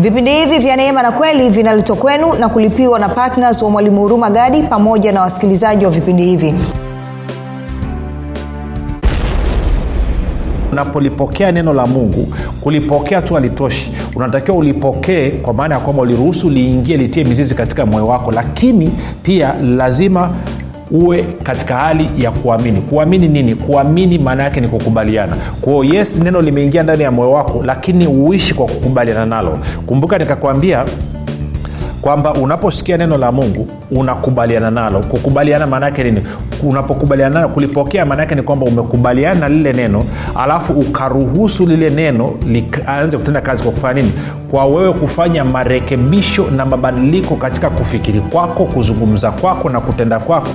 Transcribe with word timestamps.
vipindi 0.00 0.30
hivi 0.32 0.58
vya 0.58 0.76
neema 0.76 1.02
na 1.02 1.12
kweli 1.12 1.50
vinaletwa 1.50 1.96
kwenu 1.96 2.32
na 2.34 2.48
kulipiwa 2.48 2.98
na 2.98 3.08
ptns 3.08 3.62
wa 3.62 3.70
mwalimu 3.70 4.00
huruma 4.00 4.30
gadi 4.30 4.62
pamoja 4.62 5.12
na 5.12 5.20
wasikilizaji 5.20 5.84
wa 5.84 5.90
vipindi 5.90 6.22
hivi. 6.22 6.54
Unapolipokea 10.72 11.52
neno 11.52 11.72
la 11.72 11.86
mungu 11.86 12.28
kulipokea 12.60 13.22
tu 13.22 13.34
halitoshi. 13.34 13.92
Unatakiwa 14.16 14.56
ulipokee 14.56 15.30
kwa 15.30 15.54
maana 15.54 15.74
ya 15.74 15.80
kwamba 15.80 16.02
uliruhusu 16.02 16.50
liingie 16.50 16.96
litie 16.96 17.24
mizizi 17.24 17.54
katika 17.54 17.86
moyo 17.86 18.06
wako 18.06 18.32
lakini 18.32 18.92
pia 19.22 19.54
lazima 19.62 20.30
uwe 20.90 21.22
katika 21.42 21.76
hali 21.76 22.10
ya 22.18 22.30
kuamini. 22.30 22.80
Kuamini 22.80 23.28
nini? 23.28 23.54
Kuamini 23.54 24.18
maana 24.18 24.42
yake 24.42 24.60
ni 24.60 24.68
kukubaliana. 24.68 25.36
Kwao 25.60 25.84
yes 25.84 26.20
neno 26.20 26.42
limeingia 26.42 26.82
ndani 26.82 27.02
ya 27.02 27.10
moyo 27.10 27.30
wako 27.32 27.62
lakini 27.64 28.06
uishi 28.06 28.54
kwa 28.54 28.66
kukubaliana 28.66 29.26
nalo. 29.26 29.58
Kumbuka 29.86 30.18
nikakwambia 30.18 30.84
kwamba 32.02 32.32
unaposikia 32.34 32.96
neno 32.96 33.16
la 33.18 33.32
mungu 33.32 33.68
unakubaliana 33.90 34.70
nalo. 34.70 34.98
Kukubaliana 35.00 35.66
maana 35.66 35.86
yake 35.86 36.04
nini? 36.04 36.22
Unapokubaliana 36.62 37.34
nalo 37.34 37.48
kulipokea 37.48 38.06
maana 38.06 38.22
yake 38.22 38.34
ni 38.34 38.42
kwamba 38.42 38.66
umekubaliana 38.66 39.40
na 39.40 39.48
lile 39.48 39.72
neno 39.72 40.04
alafu 40.36 40.72
ukaruhusu 40.72 41.66
lile 41.66 41.90
neno 41.90 42.30
aanze 42.88 43.18
kutenda 43.18 43.40
kazi 43.40 43.62
kwa 43.62 43.72
kufanya 43.72 44.02
nini? 44.02 44.12
Kwa 44.50 44.64
wewe 44.66 44.92
kufanya 44.92 45.44
marekebisho 45.44 46.46
na 46.56 46.66
mabadiliko 46.66 47.34
katika 47.36 47.70
kufikiri 47.70 48.20
kwako 48.20 48.64
kuzungumza 48.64 49.30
kwako 49.30 49.70
na 49.70 49.80
kutenda 49.80 50.18
kwako 50.20 50.48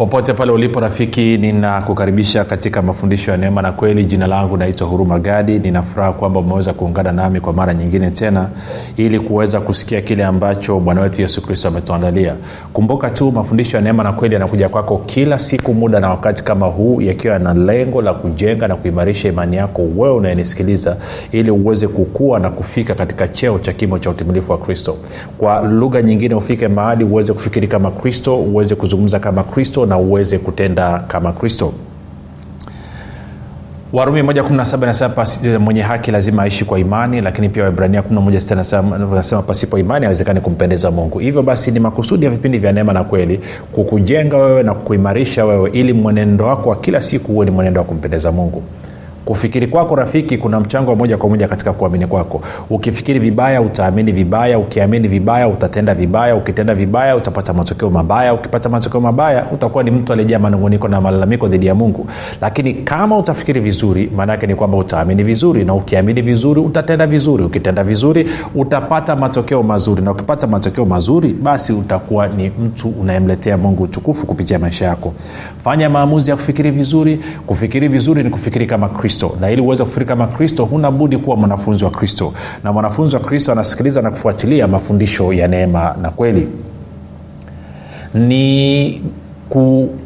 popote 0.00 0.32
pale 0.34 0.52
ulipo 0.52 0.80
rafiki 0.80 1.38
ninakukaribisha 1.38 2.44
katika 2.44 2.82
mafundisho 2.82 3.30
ya 3.30 3.36
neema 3.36 3.62
na 3.62 3.72
kweli. 3.72 4.04
Jina 4.04 4.26
langu 4.26 4.56
naitwa 4.56 4.86
huruma 4.88 5.18
gadi. 5.18 5.58
Ninafuraha 5.58 6.12
kwamba 6.12 6.40
umeweza 6.40 6.72
kuungana 6.72 7.12
nami 7.12 7.40
kwa 7.40 7.52
mara 7.52 7.74
nyingine 7.74 8.10
tena 8.10 8.48
ili 8.96 9.20
kuweza 9.20 9.60
kusikia 9.60 10.00
kile 10.00 10.24
ambacho 10.24 10.80
bwana 10.80 11.00
wetu 11.00 11.22
yesu 11.22 11.42
kristo 11.42 11.68
ametuandalia. 11.68 12.34
Kumbuka 12.72 13.10
tu 13.10 13.32
mafundisho 13.32 13.76
ya 13.76 13.82
neema 13.82 14.02
na 14.04 14.12
kweli 14.12 14.34
yanakuja 14.34 14.68
kwako 14.68 14.98
kila 15.06 15.38
siku 15.38 15.74
muda 15.74 16.00
na 16.00 16.08
wakati 16.10 16.44
kama 16.44 16.66
huu 16.66 17.00
yakiwa 17.00 17.32
yana 17.34 17.54
lengo 17.54 18.02
la 18.02 18.14
kujenga 18.14 18.68
na 18.68 18.76
kuimarisha 18.76 19.28
imani 19.28 19.56
yako 19.56 19.82
wewe 19.96 20.14
unayenisikiliza 20.16 20.96
ili 21.32 21.50
uweze 21.50 21.88
kukua 21.88 22.38
na 22.38 22.50
kufika 22.50 22.94
katika 22.94 23.28
cheo 23.28 23.58
cha 23.58 23.72
kimo 23.72 23.98
cha 23.98 24.10
utimilifu 24.10 24.52
wa 24.52 24.58
kristo. 24.58 24.96
Kwa 25.38 25.60
lugha 25.62 26.02
nyingine 26.02 26.34
ufike 26.34 26.68
mahali 26.68 27.04
uweze 27.04 27.32
kufikiri 27.32 27.68
kama 27.68 27.90
kristo 27.90 28.36
uweze 28.36 28.74
kuzungumza 28.74 29.18
kama 29.18 29.42
kristo 29.42 29.86
na 29.90 29.98
uweze 29.98 30.38
kutenda 30.38 30.98
kama 30.98 31.32
kristo. 31.32 31.72
Warumi 33.92 34.22
117 34.22 34.86
nasema 34.86 35.58
mwenye 35.58 35.82
haki 35.82 36.10
lazima 36.10 36.42
aishi 36.42 36.64
kwa 36.64 36.78
imani 36.78 37.20
lakini 37.20 37.48
pia 37.48 37.62
waibrania 37.62 38.00
11 38.00 39.14
nasema 39.14 39.42
pasipo 39.42 39.78
imani 39.78 40.06
awezekani 40.06 40.40
kumpendeza 40.40 40.90
mungu. 40.90 41.18
Hivyo 41.18 41.42
basi 41.42 41.70
ni 41.70 41.80
makusudi 41.80 42.24
ya 42.24 42.30
vipindi 42.30 42.58
vya 42.58 42.72
neema 42.72 42.92
na 42.92 43.04
kweli 43.04 43.40
kukujenga 43.72 44.36
wewe 44.36 44.62
na 44.62 44.74
kukuimarisha 44.74 45.44
wewe 45.44 45.70
ili 45.70 45.92
mwenendo 45.92 46.44
wako 46.46 46.70
wa 46.70 46.76
kila 46.76 47.02
siku 47.02 47.32
huwe 47.32 47.44
ni 47.44 47.50
mwenendo 47.50 47.80
wa 47.80 47.86
kumpendeza 47.86 48.32
mungu 48.32 48.62
kufikiri 49.30 49.66
kwako 49.66 49.96
rafiki 49.96 50.38
kuna 50.38 50.60
mchango 50.60 50.90
wa 50.90 50.96
moja 50.96 51.16
kwa 51.16 51.28
moja 51.28 51.48
katika 51.48 51.72
kuamini 51.72 52.06
kwako. 52.06 52.42
Ukifikiri 52.70 53.18
vibaya 53.18 53.62
utaamini 53.62 54.12
vibaya. 54.12 54.58
Ukiamini 54.58 55.08
vibaya 55.08 55.48
utatenda 55.48 55.94
vibaya. 55.94 56.36
Ukitenda 56.36 56.74
vibaya 56.74 57.16
utapata 57.16 57.52
matokeo 57.52 57.90
mabaya. 57.90 58.34
Ukipata 58.34 58.68
matokeo 58.68 59.00
mabaya 59.00 59.46
utakuwa 59.52 59.84
ni 59.84 59.90
mtu 59.90 60.12
aliyejaa 60.12 60.38
manunguniko 60.38 60.88
na 60.88 61.00
malalamiko 61.00 61.48
dhidi 61.48 61.66
ya 61.66 61.74
mungu. 61.74 62.06
Lakini 62.40 62.74
kama 62.74 63.18
utafikiri 63.18 63.60
vizuri 63.60 64.10
maanaake 64.16 64.46
ni 64.46 64.54
kwamba 64.54 64.78
utaamini 64.78 65.22
vizuri. 65.22 65.64
Na 65.64 65.74
ukiamini 65.74 66.22
vizuri 66.22 66.60
utatenda 66.60 67.06
vizuri. 67.06 67.44
Ukitenda 67.44 67.84
vizuri 67.84 68.28
utapata 68.54 69.16
matokeo 69.16 69.62
mazuri. 69.62 70.02
Na 70.02 70.10
ukipata 70.12 70.46
matokeo 70.46 70.84
mazuri 70.86 71.32
basi 71.42 71.72
utakuwa 71.72 72.28
ni 72.28 72.50
mtu 72.64 72.88
unayemletea 72.88 73.56
mungu 73.58 73.82
utukufu 73.82 74.26
kupitia 74.26 74.58
maisha 74.58 74.84
yako. 74.84 75.14
Fanya 75.64 75.90
maamuzi 75.90 76.30
ya 76.30 76.36
kufikiri 76.36 76.70
vizuri. 76.70 77.20
Kufikiri 77.46 77.88
vizuri 77.88 78.22
ni 78.24 78.30
kufikiri 78.30 78.66
kama 78.66 78.88
kristo 78.88 79.19
na 79.40 79.50
ili 79.50 79.62
uweze 79.62 79.82
kufikiri 79.84 80.06
kama 80.06 80.26
kristo 80.26 80.64
huna 80.64 80.90
budi 80.90 81.18
kuwa 81.18 81.36
mwanafunzi 81.36 81.84
wa 81.84 81.90
kristo. 81.90 82.32
Na 82.64 82.72
mwanafunzi 82.72 83.16
wa 83.16 83.22
kristo 83.22 83.52
anasikiliza 83.52 84.02
na 84.02 84.10
kufuatilia 84.10 84.68
mafundisho 84.68 85.32
ya 85.32 85.48
neema 85.48 85.94
na 86.02 86.10
kweli. 86.10 86.48
Ni 88.14 89.02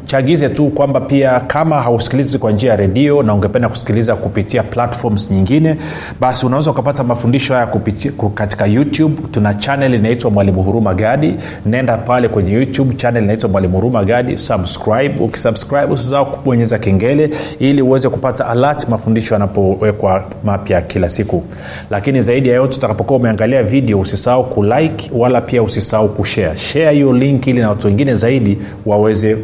kuchagize 0.09 0.49
tu 0.49 0.67
kwamba 0.69 0.99
pia 1.01 1.39
kama 1.39 1.81
hausikilizi 1.81 2.39
kwa 2.39 2.51
njia 2.51 2.69
ya 2.71 2.75
redio 2.77 3.23
na 3.23 3.33
ungependa 3.33 3.69
kusikiliza 3.69 4.15
kupitia 4.15 4.63
platforms 4.63 5.31
nyingine 5.31 5.75
basi 6.19 6.45
unaweza 6.45 6.71
ukapata 6.71 7.03
mafundisho 7.03 7.53
haya 7.53 7.67
kupitia, 7.67 8.11
katika 8.35 8.65
youtube. 8.65 9.15
Tuna 9.31 9.53
chanel 9.53 9.93
inaitwa 9.93 10.31
mwalimu 10.31 10.63
huruma 10.63 10.93
gadi. 10.93 11.35
Nenda 11.65 11.97
pale 11.97 12.27
kwenye 12.27 12.51
youtube 12.51 12.95
chanel 12.95 13.23
inaitwa 13.23 13.49
mwalimu 13.49 13.73
huruma 13.73 14.03
gadi. 14.03 14.37
Subscribe. 14.37 15.15
Ukisubscribe 15.19 15.93
usisahau 15.93 16.25
kubonyeza 16.25 16.77
kengele 16.79 17.29
ili 17.59 17.81
uweze 17.81 18.09
kupata 18.09 18.47
alert 18.47 18.89
mafundisho 18.89 19.35
yanapowekwa 19.35 20.23
mapya 20.43 20.81
kila 20.81 21.09
siku. 21.09 21.43
Lakini 21.89 22.21
zaidi 22.21 22.49
ya 22.49 22.55
yote 22.55 22.77
utakapokuwa 22.77 23.19
umeangalia 23.19 23.63
video 23.63 23.99
usisahau 23.99 24.43
kulike 24.49 25.11
wala 25.13 25.41
pia 25.41 25.63
usisahau 25.63 26.09
kushare 26.09 26.57
share. 26.57 26.93
Hiyo 26.95 27.13
link 27.13 27.47
ili 27.47 27.59
na 27.61 27.69
watu 27.69 27.87
wengine 27.87 28.15
zaidi 28.15 28.57
waweze 28.85 29.35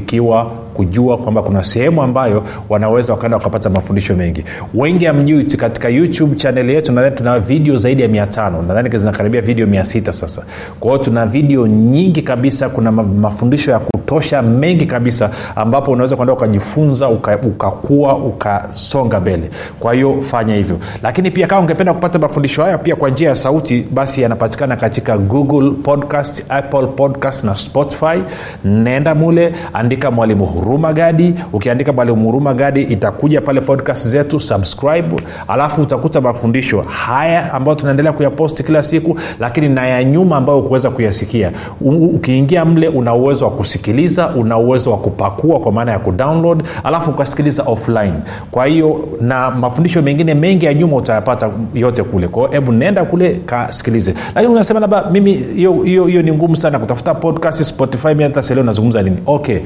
kufikiwa 0.00 0.52
kujua 0.76 1.18
kwamba 1.18 1.42
kuna 1.42 1.64
sehemu 1.64 2.02
ambayo 2.02 2.42
wanaweza 2.68 3.12
wakaenda 3.12 3.36
wakapata 3.36 3.70
mafundisho 3.70 4.14
mengi. 4.14 4.44
Wengi 4.74 5.06
amjui 5.06 5.44
katika 5.44 5.88
youtube 5.88 6.36
chaneli 6.36 6.74
yetu 6.74 6.92
nadhani 6.92 7.16
tuna 7.16 7.38
video 7.38 7.76
zaidi 7.76 8.02
ya 8.02 8.08
mia 8.08 8.26
tano. 8.26 8.62
Nadhani 8.62 8.98
zinakaribia 8.98 9.40
video 9.40 9.66
mia 9.66 9.84
sita 9.84 10.12
sasa. 10.12 10.42
Kwa 10.80 10.98
tuna 10.98 11.26
video 11.26 11.66
nyingi 11.66 12.22
kabisa 12.22 12.68
kuna 12.68 12.92
mafundisho 12.92 13.70
ya 13.70 13.78
kutosha 13.78 14.42
mengi 14.42 14.86
kabisa 14.86 15.30
ambapo 15.56 15.90
unaweza 15.90 16.16
kwenda 16.16 16.32
ukajifunza 16.32 17.08
ukakua 17.08 18.16
uka 18.16 18.26
ukasonga 18.26 19.20
mbele. 19.20 19.50
Kwa 19.80 19.94
hiyo 19.94 20.22
fanya 20.22 20.54
hivyo. 20.54 20.78
Lakini 21.02 21.30
pia 21.30 21.46
kama 21.46 21.60
ungependa 21.60 21.94
kupata 21.94 22.18
mafundisho 22.18 22.62
haya 22.62 22.78
pia 22.78 22.96
kwa 22.96 23.10
njia 23.10 23.28
ya 23.28 23.34
sauti 23.34 23.86
basi 23.90 24.22
yanapatikana 24.22 24.76
katika 24.76 25.18
google 25.18 25.70
podcast 25.70 26.44
apple 26.48 26.86
podcast 26.86 27.44
na 27.44 27.56
spotify. 27.56 28.22
Nenda 28.64 29.14
mule 29.14 29.54
andika 29.72 30.10
mwalimu 30.10 30.46
huruma 30.66 30.92
gadi. 30.92 31.34
Ukiandika 31.52 31.92
pale 31.92 32.12
muruma 32.12 32.54
gadi 32.54 32.82
itakuja 32.82 33.40
pale 33.40 33.60
podcast 33.60 34.08
zetu 34.08 34.40
subscribe. 34.40 35.16
Alafu 35.48 35.82
utakuta 35.82 36.20
mafundisho 36.20 36.80
haya 36.80 37.52
ambayo 37.54 37.74
tunaendelea 37.74 38.12
kuyaposti 38.12 38.64
kila 38.64 38.82
siku 38.82 39.18
lakini 39.40 39.68
na 39.68 39.86
ya 39.86 40.04
nyuma 40.04 40.36
ambayo 40.36 40.58
ukuweza 40.58 40.90
kuyasikia. 40.90 41.52
Ukiingia 41.80 42.64
mle 42.64 42.88
una 42.88 43.14
uwezo 43.14 43.44
wa 43.44 43.50
kusikiliza 43.50 44.28
una 44.28 44.58
uwezo 44.58 44.90
wa 44.90 44.98
kupakua 44.98 45.60
kwa 45.60 45.72
maana 45.72 45.92
ya 45.92 45.98
kudownload 45.98 46.62
alafu 46.84 47.10
ukasikiliza 47.10 47.62
offline. 47.62 48.12
Kwa 48.50 48.66
hiyo 48.66 49.08
na 49.20 49.50
mafundisho 49.50 50.02
mengine 50.02 50.34
mengi 50.34 50.66
ya 50.66 50.74
nyuma 50.74 50.96
utayapata 50.96 51.50
yote 51.74 52.02
kule. 52.02 52.28
Kwao 52.28 52.46
hebu 52.46 52.72
nenda 52.72 53.04
kule 53.04 53.40
kasikilize. 53.46 54.14
Lakini 54.34 54.52
unasema 54.54 54.80
labda 54.80 55.04
mimi 55.10 55.32
hiyo 55.32 56.22
ni 56.22 56.32
ngumu 56.32 56.56
sana 56.56 56.78
kutafuta 56.78 57.14
podcast 57.14 57.62
spotify 57.62 58.14
mi 58.14 58.22
hata 58.22 58.42
seleo 58.42 58.64
nazungumza 58.64 59.02
nini. 59.02 59.16
Okay 59.26 59.58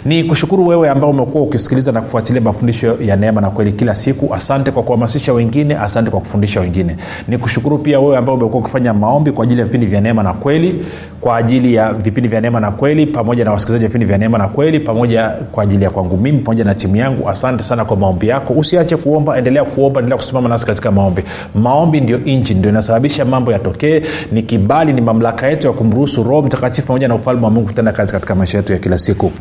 ni 0.04 0.24
kushukuru 0.24 0.66
wewe 0.66 0.88
ambao 0.88 1.10
umekuwa 1.10 1.44
ukisikiliza 1.44 1.92
na 1.92 2.00
kufuatilia 2.00 2.40
mafundisho 2.42 2.96
ya 3.06 3.16
neema 3.16 3.40
na 3.40 3.50
kweli 3.50 3.72
kila 3.72 3.94
siku. 3.94 4.34
Asante 4.34 4.70
kwa 4.70 4.82
kuhamasisha 4.82 5.32
wengine 5.32 5.76
asante 5.76 6.10
kwa 6.10 6.20
kufundisha 6.20 6.60
wengine. 6.60 6.96
Ni 7.28 7.38
kushukuru 7.38 7.78
pia 7.78 8.00
wewe 8.00 8.16
ambao 8.16 8.34
umekuwa 8.34 8.60
ukifanya 8.60 8.94
maombi 8.94 9.30
kwa 9.32 9.44
ajili 9.44 9.60
ya 9.60 9.66
vipindi 9.66 9.86
vya 9.86 10.00
neema 10.00 10.22
na 10.22 10.32
kweli 10.32 10.84
kwa 11.20 11.36
ajili 11.36 11.74
ya 11.74 11.92
vipindi 11.92 12.28
vya 12.28 12.40
neema 12.40 12.60
na 12.60 12.70
kweli 12.70 13.06
pamoja 13.06 13.44
na 13.44 13.52
wasikilizaji 13.52 13.84
wa 13.84 13.88
vipindi 13.88 14.06
vya 14.06 14.18
neema 14.18 14.38
na 14.38 14.48
kweli 14.48 14.80
pamoja 14.80 15.28
kwa 15.52 15.62
ajili 15.64 15.84
ya 15.84 15.90
kwangu 15.90 16.16
mimi 16.16 16.38
pamoja 16.38 16.64
na 16.64 16.74
timu 16.74 16.96
yangu. 16.96 17.28
Asante 17.28 17.64
sana 17.64 17.84
kwa 17.84 17.96
maombi 17.96 18.28
yako. 18.28 18.52
Usiache 18.52 18.96
kuomba 18.96 19.38
endelea 19.38 19.64
kuomba 19.64 20.00
endelea 20.00 20.16
kusimama 20.16 20.48
nasi 20.48 20.66
katika 20.66 20.90
maombi. 20.90 21.22
Maombi 21.54 22.00
ndio 22.00 22.24
injini 22.24 22.58
ndio 22.58 22.70
inasababisha 22.70 23.24
mambo 23.24 23.52
yatokee. 23.52 24.02
Ni 24.32 24.42
kibali 24.42 24.92
ni 24.92 25.00
mamlaka 25.00 25.46
yetu 25.48 25.66
ya 25.66 25.72
kumruhusu 25.72 26.22
roho 26.22 26.42
mtakatifu 26.42 26.86
pamoja 26.86 27.08
na 27.08 27.14
ufalme 27.14 27.44
wa 27.44 27.50
mungu 27.50 27.66
kutenda 27.66 27.92
kazi 27.92 28.12
katika 28.12 28.34
maisha 28.34 28.58
yetu 28.58 28.72
ya 28.72 28.78
kila 28.78 28.98
siku 28.98 29.32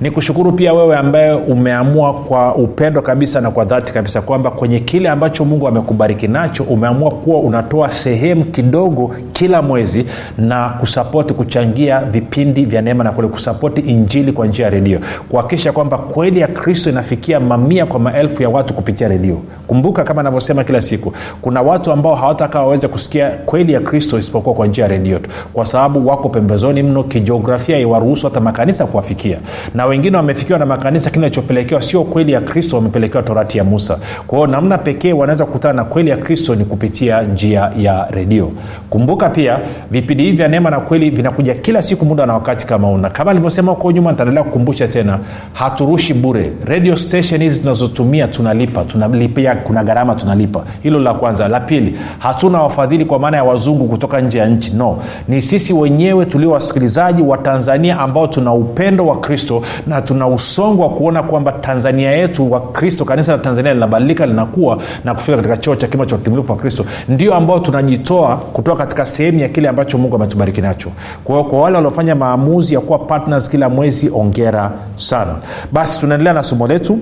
ni 0.00 0.10
kushukuru 0.10 0.52
pia 0.52 0.72
wewe 0.74 0.96
ambaye 0.96 1.32
umeamua 1.32 2.14
kwa 2.14 2.54
upendo 2.54 3.02
kabisa 3.02 3.40
na 3.40 3.50
kwa 3.50 3.64
dhati 3.64 3.92
kabisa 3.92 4.22
kwamba 4.22 4.50
kwenye 4.50 4.80
kile 4.80 5.08
ambacho 5.08 5.44
mungu 5.44 5.68
amekubariki 5.68 6.28
nacho 6.28 6.62
umeamua 6.64 7.10
kuwa 7.10 7.40
unatoa 7.40 7.90
sehemu 7.90 8.44
kidogo 8.44 9.14
kila 9.32 9.62
mwezi 9.62 10.06
na 10.38 10.68
kusapoti 10.68 11.34
kuchangia 11.34 12.00
vipindi 12.00 12.64
vya 12.64 12.82
neema 12.82 13.04
na 13.04 13.12
kule 13.12 13.28
kusapoti 13.28 13.80
injili 13.80 14.32
kwa 14.32 14.46
njia 14.46 14.64
ya 14.64 14.70
redio. 14.70 15.00
Kuhakikisha 15.28 15.72
kwamba 15.72 15.98
kweli 15.98 16.40
ya 16.40 16.48
kristo 16.48 16.90
inafikia 16.90 17.40
mamia 17.40 17.86
kwa 17.86 18.00
maelfu 18.00 18.42
ya 18.42 18.48
watu 18.48 18.74
kupitia 18.74 19.08
redio 19.08 19.38
kumbuka 19.66 20.04
kama 20.04 20.20
anavyosema 20.20 20.64
kila 20.64 20.82
siku 20.82 21.12
kuna 21.42 21.62
watu 21.62 21.92
ambao 21.92 22.14
hawataka 22.14 22.60
waweze 22.60 22.88
kusikia 22.88 23.30
kweli 23.30 23.72
ya 23.72 23.80
kristo 23.80 24.18
isipokuwa 24.18 24.54
kwa 24.54 24.66
njia 24.66 24.84
ya 24.84 24.90
redio 24.90 25.18
tu. 25.18 25.30
Kwa 25.52 25.66
sababu 25.66 26.06
wako 26.08 26.28
pembezoni 26.28 26.82
mno 26.82 27.02
kijiografia 27.02 27.78
iwaruhusu 27.78 28.26
hata 28.26 28.40
makanisa 28.40 28.86
kuwafikia. 28.86 29.38
Na 29.74 29.86
wengine 29.86 30.16
wamefikiwa 30.16 30.58
na 30.58 30.66
makanisa 30.66 31.10
kile 31.10 31.26
alichopelekewa 31.26 31.82
sio 31.82 32.04
kweli 32.04 32.32
ya 32.32 32.40
kristo 32.40 32.76
wamepelekewa 32.76 33.22
torati 33.22 33.58
ya 33.58 33.64
musa. 33.64 33.98
Kwa 34.26 34.38
hiyo 34.38 34.50
namna 34.50 34.78
pekee 34.78 35.12
wanaweza 35.12 35.44
kukutana 35.46 35.74
na 35.74 35.84
kweli 35.84 36.10
ya 36.10 36.16
kristo 36.16 36.54
ni 36.54 36.64
kupitia 36.64 37.22
njia 37.22 37.70
ya 37.78 38.06
redio. 38.10 38.52
Kumbuka 38.90 39.28
pia 39.30 39.58
vipindi 39.90 40.24
hivi 40.24 40.36
vya 40.36 40.48
neema 40.48 40.70
na 40.70 40.80
kweli 40.80 41.10
vinakuja 41.10 41.54
kila 41.54 41.82
siku 41.82 42.04
muda 42.04 42.26
na 42.26 42.34
wakati 42.34 42.66
kama 42.66 42.90
una 42.90 43.10
kama 43.10 43.30
alivyosema 43.30 43.72
huko 43.72 43.92
nyuma 43.92 44.10
nitaendelea 44.10 44.44
kukumbusha 44.44 44.88
tena 44.88 45.18
haturushi 45.52 46.14
bure. 46.14 46.52
Radio 46.64 46.96
station 46.96 47.42
hizi 47.42 47.60
tunazotumia 47.60 48.28
tunalipa 48.28 48.84
tunalipia 48.84 49.55
kuna 49.56 49.84
gharama 49.84 50.14
tunalipa. 50.14 50.62
Hilo 50.82 50.98
la 51.00 51.14
kwanza. 51.14 51.48
La 51.48 51.60
pili 51.60 51.98
hatuna 52.18 52.62
wafadhili 52.62 53.04
kwa 53.04 53.18
maana 53.18 53.36
ya 53.36 53.44
wazungu 53.44 53.88
kutoka 53.88 54.20
nje 54.20 54.38
ya 54.38 54.46
nchi. 54.48 54.70
No. 54.74 54.96
Ni 55.28 55.42
sisi 55.42 55.72
wenyewe 55.72 56.24
tulio 56.24 56.50
wasikilizaji 56.50 57.22
wa 57.22 57.38
tanzania 57.38 57.98
ambao 58.00 58.26
tuna 58.26 58.52
upendo 58.52 59.06
wa 59.06 59.20
kristo 59.20 59.62
na 59.86 60.02
tuna 60.02 60.26
usongo 60.28 60.82
wa 60.82 60.90
kuona 60.90 61.22
kwamba 61.22 61.52
tanzania 61.52 62.10
yetu 62.12 62.52
wa 62.52 62.60
kristo 62.60 63.04
kanisa 63.04 63.32
la 63.32 63.38
tanzania 63.38 63.74
linabadilika 63.74 64.26
linakuwa 64.26 64.78
na 65.04 65.14
kufika 65.14 65.36
katika 65.36 65.56
cheo 65.56 65.76
cha 65.76 65.86
kima 65.86 66.06
cha 66.06 66.16
utimilifu 66.16 66.52
wa 66.52 66.58
kristo. 66.58 66.84
Ndio 67.08 67.34
ambao 67.34 67.58
tunajitoa 67.58 68.36
kutoka 68.36 68.76
katika 68.78 69.06
sehemu 69.06 69.38
ya 69.38 69.48
kile 69.48 69.68
ambacho 69.68 69.98
mungu 69.98 70.16
ametubariki 70.16 70.60
nacho. 70.60 70.90
Kwa 71.24 71.36
hiyo 71.36 71.50
kwa 71.50 71.60
wale 71.60 71.76
waliofanya 71.76 72.14
maamuzi 72.14 72.74
ya 72.74 72.80
kuwa 72.80 72.98
partners 72.98 73.50
kila 73.50 73.68
mwezi 73.68 74.10
ongera 74.14 74.72
sana. 74.94 75.34
Basi 75.72 76.00
tunaendelea 76.00 76.32
na 76.32 76.42
somo 76.42 76.66
letu 76.66 76.98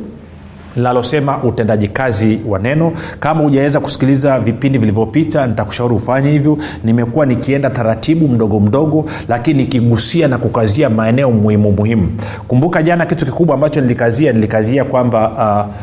linalosema 0.77 1.43
utendaji 1.43 1.89
kazi 1.89 2.39
wa 2.49 2.59
neno. 2.59 2.93
Kama 3.21 3.41
hujaweza 3.43 3.81
kusikiliza 3.81 4.41
vipindi 4.41 4.79
vilivyopita 4.79 5.47
nitakushauri 5.47 5.95
ufanye 5.95 6.31
hivyo. 6.31 6.59
Nimekuwa 6.85 7.27
nikienda 7.27 7.71
taratibu 7.71 8.29
mdogo 8.29 8.61
mdogo 8.61 9.05
lakini 9.29 9.59
nikigusia 9.63 10.29
na 10.29 10.39
kukazia 10.39 10.91
maeneo 10.91 11.31
muhimu 11.31 11.73
muhimu. 11.73 12.09
Kumbuka 12.49 12.83
jana 12.83 13.07
kitu 13.07 13.27
kikubwa 13.27 13.55
ambacho 13.55 13.81
nilikazia 13.81 14.33
nilikazia 14.33 14.85
kwamba 14.85 15.31
uh, 15.31 15.75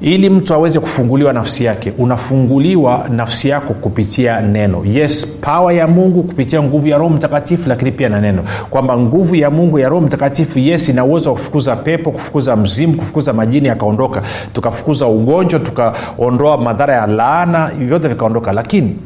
ili 0.00 0.30
mtu 0.30 0.54
aweze 0.54 0.80
kufunguliwa 0.80 1.32
nafsi 1.32 1.64
yake 1.64 1.92
unafunguliwa 1.98 3.06
nafsi 3.10 3.48
yako 3.48 3.74
kupitia 3.74 4.40
neno. 4.40 4.82
Yes 4.84 5.26
pawa 5.40 5.72
ya 5.72 5.86
mungu 5.86 6.22
kupitia 6.22 6.62
nguvu 6.62 6.86
ya 6.86 6.98
roho 6.98 7.10
mtakatifu 7.10 7.68
lakini 7.68 7.92
pia 7.92 8.08
na 8.08 8.20
neno. 8.20 8.42
Kwamba 8.70 8.96
nguvu 8.98 9.34
ya 9.34 9.50
mungu 9.50 9.78
ya 9.78 9.88
roho 9.88 10.00
mtakatifu 10.06 10.58
yes 10.58 10.88
ina 10.88 11.04
uwezo 11.04 11.28
wa 11.30 11.34
kufukuza 11.36 11.76
pepo 11.76 12.10
kufukuza 12.12 12.56
mzimu 12.56 12.94
kufukuza 12.96 13.32
majini 13.32 13.68
yakaondoka. 13.68 14.22
Tukafukuza 14.52 15.06
ugonjwa 15.06 15.60
tukaondoa 15.60 16.58
madhara 16.58 16.94
ya 16.94 17.06
laana 17.06 17.66
vyote 17.78 18.08
vikaondoka. 18.08 18.52
Lakini 18.52 18.96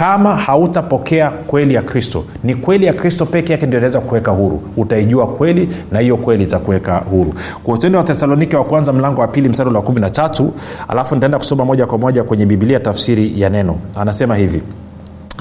kama 0.00 0.36
hautapokea 0.36 1.30
kweli 1.30 1.74
ya 1.74 1.82
kristo. 1.82 2.24
Ni 2.44 2.54
kweli 2.54 2.86
ya 2.86 2.92
kristo 2.92 3.26
peke 3.26 3.52
yake 3.52 3.66
ndio 3.66 3.78
inaweza 3.78 4.00
kuweka 4.00 4.30
huru. 4.30 4.62
Utaijua 4.76 5.26
kweli 5.26 5.68
na 5.92 5.98
hiyo 5.98 6.16
kweli 6.16 6.44
itakuweka 6.44 6.98
huru. 6.98 7.34
Kwa 7.64 7.74
utendo 7.74 7.98
wa 7.98 8.04
thesalonike 8.04 8.56
wa 8.56 8.64
kwanza 8.64 8.92
mlango 8.92 9.20
wa 9.20 9.28
pili 9.28 9.48
mstari 9.48 9.70
wa 9.70 9.82
kumi 9.82 10.00
na 10.00 10.10
tatu 10.10 10.52
alafu 10.88 11.14
nitaenda 11.14 11.38
kusoma 11.38 11.64
moja 11.64 11.86
kwa 11.86 11.98
moja 11.98 12.24
kwenye 12.24 12.46
bibilia 12.46 12.80
tafsiri 12.80 13.40
ya 13.40 13.50
neno. 13.50 13.76
Anasema 13.96 14.36
hivi 14.36 14.62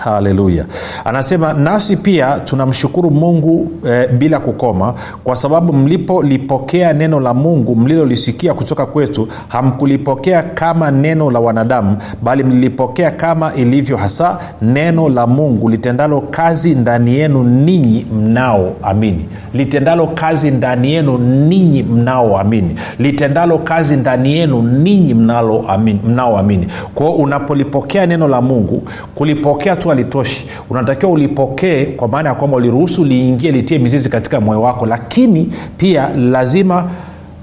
haleluya 0.03 0.65
anasema 1.05 1.53
nasi 1.53 1.97
pia 1.97 2.39
tunamshukuru 2.39 3.11
mungu 3.11 3.71
e, 3.89 4.07
bila 4.07 4.39
kukoma 4.39 4.93
kwa 5.23 5.35
sababu 5.35 5.73
mlipolipokea 5.73 6.93
neno 6.93 7.19
la 7.19 7.33
mungu 7.33 7.75
mlilolisikia 7.75 8.53
kutoka 8.53 8.85
kwetu 8.85 9.27
hamkulipokea 9.47 10.43
kama 10.43 10.91
neno 10.91 11.31
la 11.31 11.39
wanadamu 11.39 11.97
bali 12.23 12.43
mlilipokea 12.43 13.11
kama 13.11 13.53
ilivyo 13.53 13.97
hasa 13.97 14.37
neno 14.61 15.09
la 15.09 15.27
mungu 15.27 15.69
litendalo 15.69 16.21
kazi 16.21 16.75
ndani 16.75 17.15
yenu 17.15 17.43
ninyi 17.43 18.05
mnaoamini 18.15 19.25
litendalo 19.53 20.07
kazi 20.07 20.51
ndani 20.51 20.91
yenu 20.93 21.17
ninyi 21.17 21.83
mnaoamini 21.83 22.75
litendalo 22.99 23.57
kazi 23.57 23.95
ndani 23.95 24.33
yenu 24.33 24.61
ninyi 24.61 25.13
mnaoamini 26.03 26.67
kwao 26.95 27.11
unapolipokea 27.11 28.05
neno 28.05 28.27
la 28.27 28.41
mungu 28.41 28.83
kulipokea 29.15 29.75
tu 29.75 29.88
halitoshi 29.89 30.47
unatakiwa 30.69 31.11
ulipokee 31.11 31.85
kwa 31.85 32.07
maana 32.07 32.29
ya 32.29 32.35
kwamba 32.35 32.57
uliruhusu 32.57 33.05
liingie 33.05 33.51
litie 33.51 33.79
mizizi 33.79 34.09
katika 34.09 34.41
moyo 34.41 34.61
wako 34.61 34.85
lakini 34.85 35.49
pia 35.77 36.09
lazima 36.15 36.89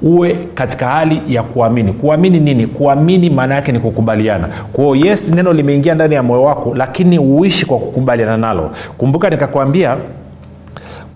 uwe 0.02 0.36
katika 0.54 0.88
hali 0.88 1.22
ya 1.28 1.42
kuamini. 1.42 1.92
Kuamini 1.92 2.40
nini? 2.40 2.66
Kuamini 2.66 3.30
maana 3.30 3.54
yake 3.54 3.72
ni 3.72 3.80
kukubaliana. 3.80 4.48
Kwao 4.72 4.96
yes 4.96 5.32
neno 5.34 5.52
limeingia 5.52 5.94
ndani 5.94 6.14
ya 6.14 6.22
moyo 6.22 6.42
wako 6.42 6.74
lakini 6.74 7.18
uishi 7.18 7.66
kwa 7.66 7.78
kukubaliana 7.78 8.36
nalo. 8.36 8.70
Kumbuka 8.98 9.30
nikakwambia 9.30 9.96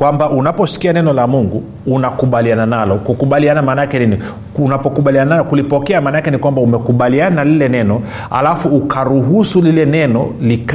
kwamba 0.01 0.31
unaposikia 0.31 0.93
neno 0.93 1.13
la 1.13 1.27
mungu 1.27 1.63
unakubaliana 1.87 2.67
nalo. 2.67 2.97
Kukubaliana 2.97 3.63
maanaake 3.63 3.99
nini? 3.99 4.19
Unapokubaliana 4.59 5.31
nalo 5.31 5.45
kulipokea 5.45 6.01
maanaake 6.01 6.31
ni 6.31 6.39
kwamba 6.39 6.61
umekubaliana 6.61 7.37
na 7.37 7.45
lile 7.45 7.69
neno 7.69 8.03
alafu 8.31 8.69
ukaruhusu 8.69 9.63
lile 9.63 9.85
neno 9.85 10.27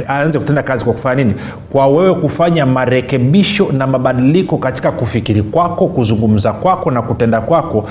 aanze 0.08 0.38
kutenda 0.38 0.62
kazi 0.62 0.84
kwa 0.84 0.92
kufanya 0.94 1.24
nini? 1.24 1.34
Kwa 1.72 1.86
wewe 1.86 2.14
kufanya 2.14 2.66
marekebisho 2.66 3.68
na 3.72 3.86
mabadiliko 3.86 4.58
katika 4.58 4.92
kufikiri 4.92 5.42
kwako 5.42 5.86
kuzungumza 5.86 6.52
kwako 6.52 6.90
na 6.90 7.02
kutenda 7.02 7.40
kwako 7.40 7.88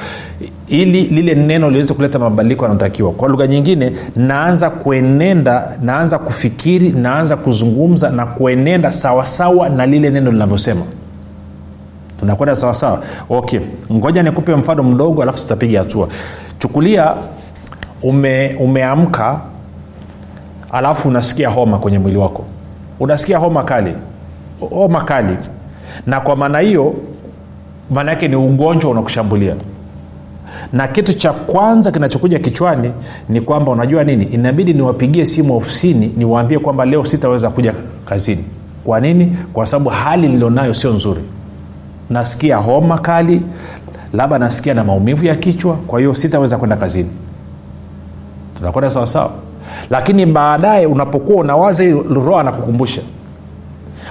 ili 0.67 1.01
lile 1.03 1.35
neno 1.35 1.69
liweze 1.69 1.93
kuleta 1.93 2.19
mabadiliko 2.19 2.65
yanayotakiwa. 2.65 3.11
Kwa 3.11 3.29
lugha 3.29 3.47
nyingine 3.47 3.91
naanza 4.15 4.69
kuenenda 4.69 5.77
naanza 5.81 6.19
kufikiri 6.19 6.89
naanza 6.89 7.37
kuzungumza 7.37 8.09
na 8.09 8.25
kuenenda 8.25 8.91
sawasawa 8.91 9.69
na 9.69 9.85
lile 9.85 10.09
neno 10.09 10.31
linavyosema 10.31 10.81
tunakwenda 12.19 12.55
sawasawa 12.55 13.03
okay. 13.29 13.59
Ngoja 13.93 14.23
nikupe 14.23 14.55
mfano 14.55 14.83
mdogo 14.83 15.21
alafu 15.23 15.37
tutapiga 15.39 15.79
hatua. 15.79 16.07
Chukulia 16.59 17.13
ume, 18.03 18.55
umeamka 18.59 19.39
alafu 20.71 21.07
unasikia 21.07 21.49
homa 21.49 21.79
kwenye 21.79 21.99
mwili 21.99 22.17
wako. 22.17 22.45
Unasikia 22.99 23.37
homa 23.37 23.63
kali. 23.63 23.95
Homa 24.59 25.03
kali. 25.03 25.37
Na 26.05 26.21
kwa 26.21 26.35
maana 26.35 26.59
hiyo 26.59 26.93
maana 27.89 28.11
yake 28.11 28.27
ni 28.27 28.35
ugonjwa 28.35 28.91
unakushambulia. 28.91 29.55
Na 30.73 30.87
kitu 30.87 31.13
cha 31.13 31.33
kwanza 31.33 31.91
kinachokuja 31.91 32.39
kichwani 32.39 32.91
ni 33.29 33.41
kwamba 33.41 33.71
unajua 33.71 34.03
nini? 34.03 34.25
Inabidi 34.25 34.73
niwapigie 34.73 35.25
simu 35.25 35.57
ofisini 35.57 36.13
niwaambie 36.17 36.59
kwamba 36.59 36.85
leo 36.85 37.05
sitaweza 37.05 37.49
kuja 37.49 37.73
kazini. 38.05 38.43
Kwa 38.83 38.99
nini? 38.99 39.37
Kwa 39.53 39.65
sababu 39.65 39.89
hali 39.89 40.27
nilionayo 40.27 40.73
sio 40.73 40.93
nzuri 40.93 41.21
nasikia 42.09 42.57
homa 42.57 42.97
kali 42.97 43.41
labda 44.13 44.39
nasikia 44.39 44.73
na 44.73 44.83
maumivu 44.83 45.25
ya 45.25 45.35
kichwa 45.35 45.75
kwa 45.75 45.99
hiyo 45.99 46.15
sitaweza 46.15 46.57
kwenda 46.57 46.75
kazini. 46.75 47.09
Tunakwenda 48.57 48.89
sawasawa 48.89 49.31
lakini 49.89 50.25
baadaye 50.25 50.85
unapokuwa 50.85 51.37
unawaza 51.41 51.83
hii 51.83 51.91
roho 51.91 52.39
anakukumbusha. 52.39 53.01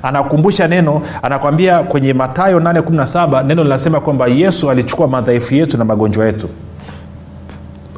Anakukumbusha 0.03 0.69
neno 0.69 1.03
anakwambia 1.23 1.83
kwenye 1.83 2.13
matayo 2.13 2.61
817 2.61 3.45
neno 3.47 3.63
linasema 3.65 4.01
kwamba 4.01 4.27
yesu 4.27 4.71
alichukua 4.71 5.09
madhaifu 5.09 5.55
yetu 5.55 5.79
na 5.79 5.85
magonjwa 5.85 6.27
yetu. 6.27 6.49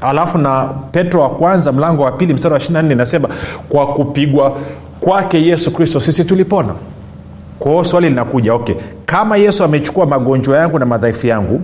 Alafu 0.01 0.39
na 0.39 0.65
petro 0.93 1.21
wa 1.23 1.31
kwanza 1.31 1.73
mlango 1.73 2.03
wa 2.03 2.13
pili 2.13 2.35
mstari 2.35 2.53
wa 2.55 2.61
24 2.61 2.93
inasema 2.93 3.29
kwa 3.69 3.87
kupigwa 3.87 4.57
kwake 5.01 5.43
yesu 5.43 5.71
kristo 5.71 6.01
sisi 6.01 6.25
tulipona. 6.25 6.73
Kwao 7.59 7.85
swali 7.85 8.09
linakuja 8.09 8.55
okay 8.55 8.75
kama 9.07 9.37
yesu 9.37 9.65
amechukua 9.65 10.07
magonjwa 10.07 10.59
yangu 10.59 10.79
na 10.79 10.87
madhaifu 10.87 11.27
yangu 11.27 11.61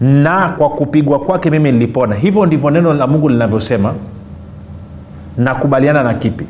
na 0.00 0.48
kwa 0.48 0.70
kupigwa 0.70 1.18
kwake 1.18 1.50
mimi 1.50 1.72
nilipona 1.72 2.14
hivyo 2.14 2.46
ndivyo 2.46 2.70
neno 2.70 2.94
la 2.94 3.06
mungu 3.06 3.28
linavyosema. 3.28 3.94
Nakubaliana 5.38 6.02
na 6.02 6.14
kipi? 6.14 6.44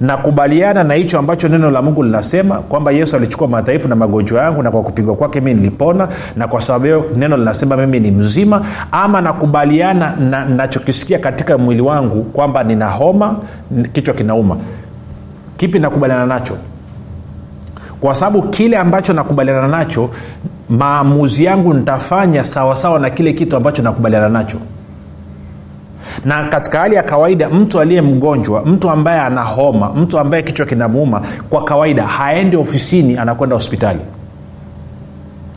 Nakubaliana 0.00 0.84
na 0.84 0.94
hicho 0.94 1.18
ambacho 1.18 1.48
neno 1.48 1.70
la 1.70 1.82
mungu 1.82 2.02
linasema 2.02 2.54
kwamba 2.58 2.90
yesu 2.92 3.16
alichukua 3.16 3.48
madhaifu 3.48 3.88
na 3.88 3.96
magonjwa 3.96 4.42
yangu 4.42 4.62
na 4.62 4.70
kwa 4.70 4.82
kupigwa 4.82 5.14
kwake 5.16 5.40
mimi 5.40 5.60
nilipona 5.60 6.08
na 6.36 6.48
kwa 6.48 6.60
sababu 6.60 6.84
hiyo 6.84 7.04
neno 7.16 7.36
linasema 7.36 7.76
mimi 7.76 8.00
ni 8.00 8.10
mzima 8.10 8.66
ama 8.92 9.20
nakubaliana 9.20 10.16
na 10.16 10.44
nachokisikia 10.44 11.18
katika 11.18 11.58
mwili 11.58 11.80
wangu 11.82 12.22
kwamba 12.22 12.64
nina 12.64 12.88
homa 12.90 13.36
kichwa 13.92 14.14
kinauma. 14.14 14.56
Kipi 15.56 15.78
nakubaliana 15.78 16.26
nacho 16.26 16.56
kwa 18.00 18.14
sababu 18.14 18.42
kile 18.42 18.76
ambacho 18.78 19.12
nakubaliana 19.12 19.68
nacho 19.68 20.10
maamuzi 20.68 21.44
yangu 21.44 21.74
nitafanya 21.74 22.44
sawasawa 22.44 22.98
na 22.98 23.10
kile 23.10 23.32
kitu 23.32 23.56
ambacho 23.56 23.82
nakubaliana 23.82 24.28
nacho. 24.28 24.56
Na 26.24 26.44
katika 26.44 26.78
hali 26.78 26.94
ya 26.94 27.02
kawaida 27.02 27.48
mtu 27.48 27.80
aliye 27.80 28.02
mgonjwa 28.02 28.64
mtu 28.64 28.90
ambaye 28.90 29.20
ana 29.20 29.42
homa 29.42 29.90
mtu 29.94 30.18
ambaye 30.18 30.42
kichwa 30.42 30.66
kinamuuma 30.66 31.22
kwa 31.50 31.64
kawaida 31.64 32.06
haendi 32.06 32.56
ofisini 32.56 33.16
anakwenda 33.18 33.56
hospitali. 33.56 33.98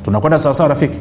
Tunakwenda 0.06 0.40
sawasawa 0.40 0.70
rafiki 0.70 0.98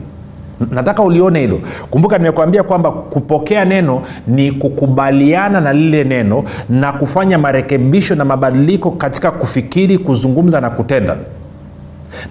nataka 0.71 1.03
ulione 1.03 1.41
hilo. 1.41 1.61
Kumbuka 1.91 2.19
nimekuambia 2.19 2.63
kwamba 2.63 2.91
kupokea 2.91 3.65
neno 3.65 4.03
ni 4.27 4.53
kukubaliana 4.53 5.61
na 5.61 5.73
lile 5.73 6.05
neno 6.05 6.45
na 6.69 6.93
kufanya 6.93 7.39
marekebisho 7.39 8.15
na 8.15 8.25
mabadiliko 8.25 8.91
katika 8.91 9.31
kufikiri 9.31 9.99
kuzungumza 9.99 10.61
na 10.61 10.71
kutenda. 10.71 11.17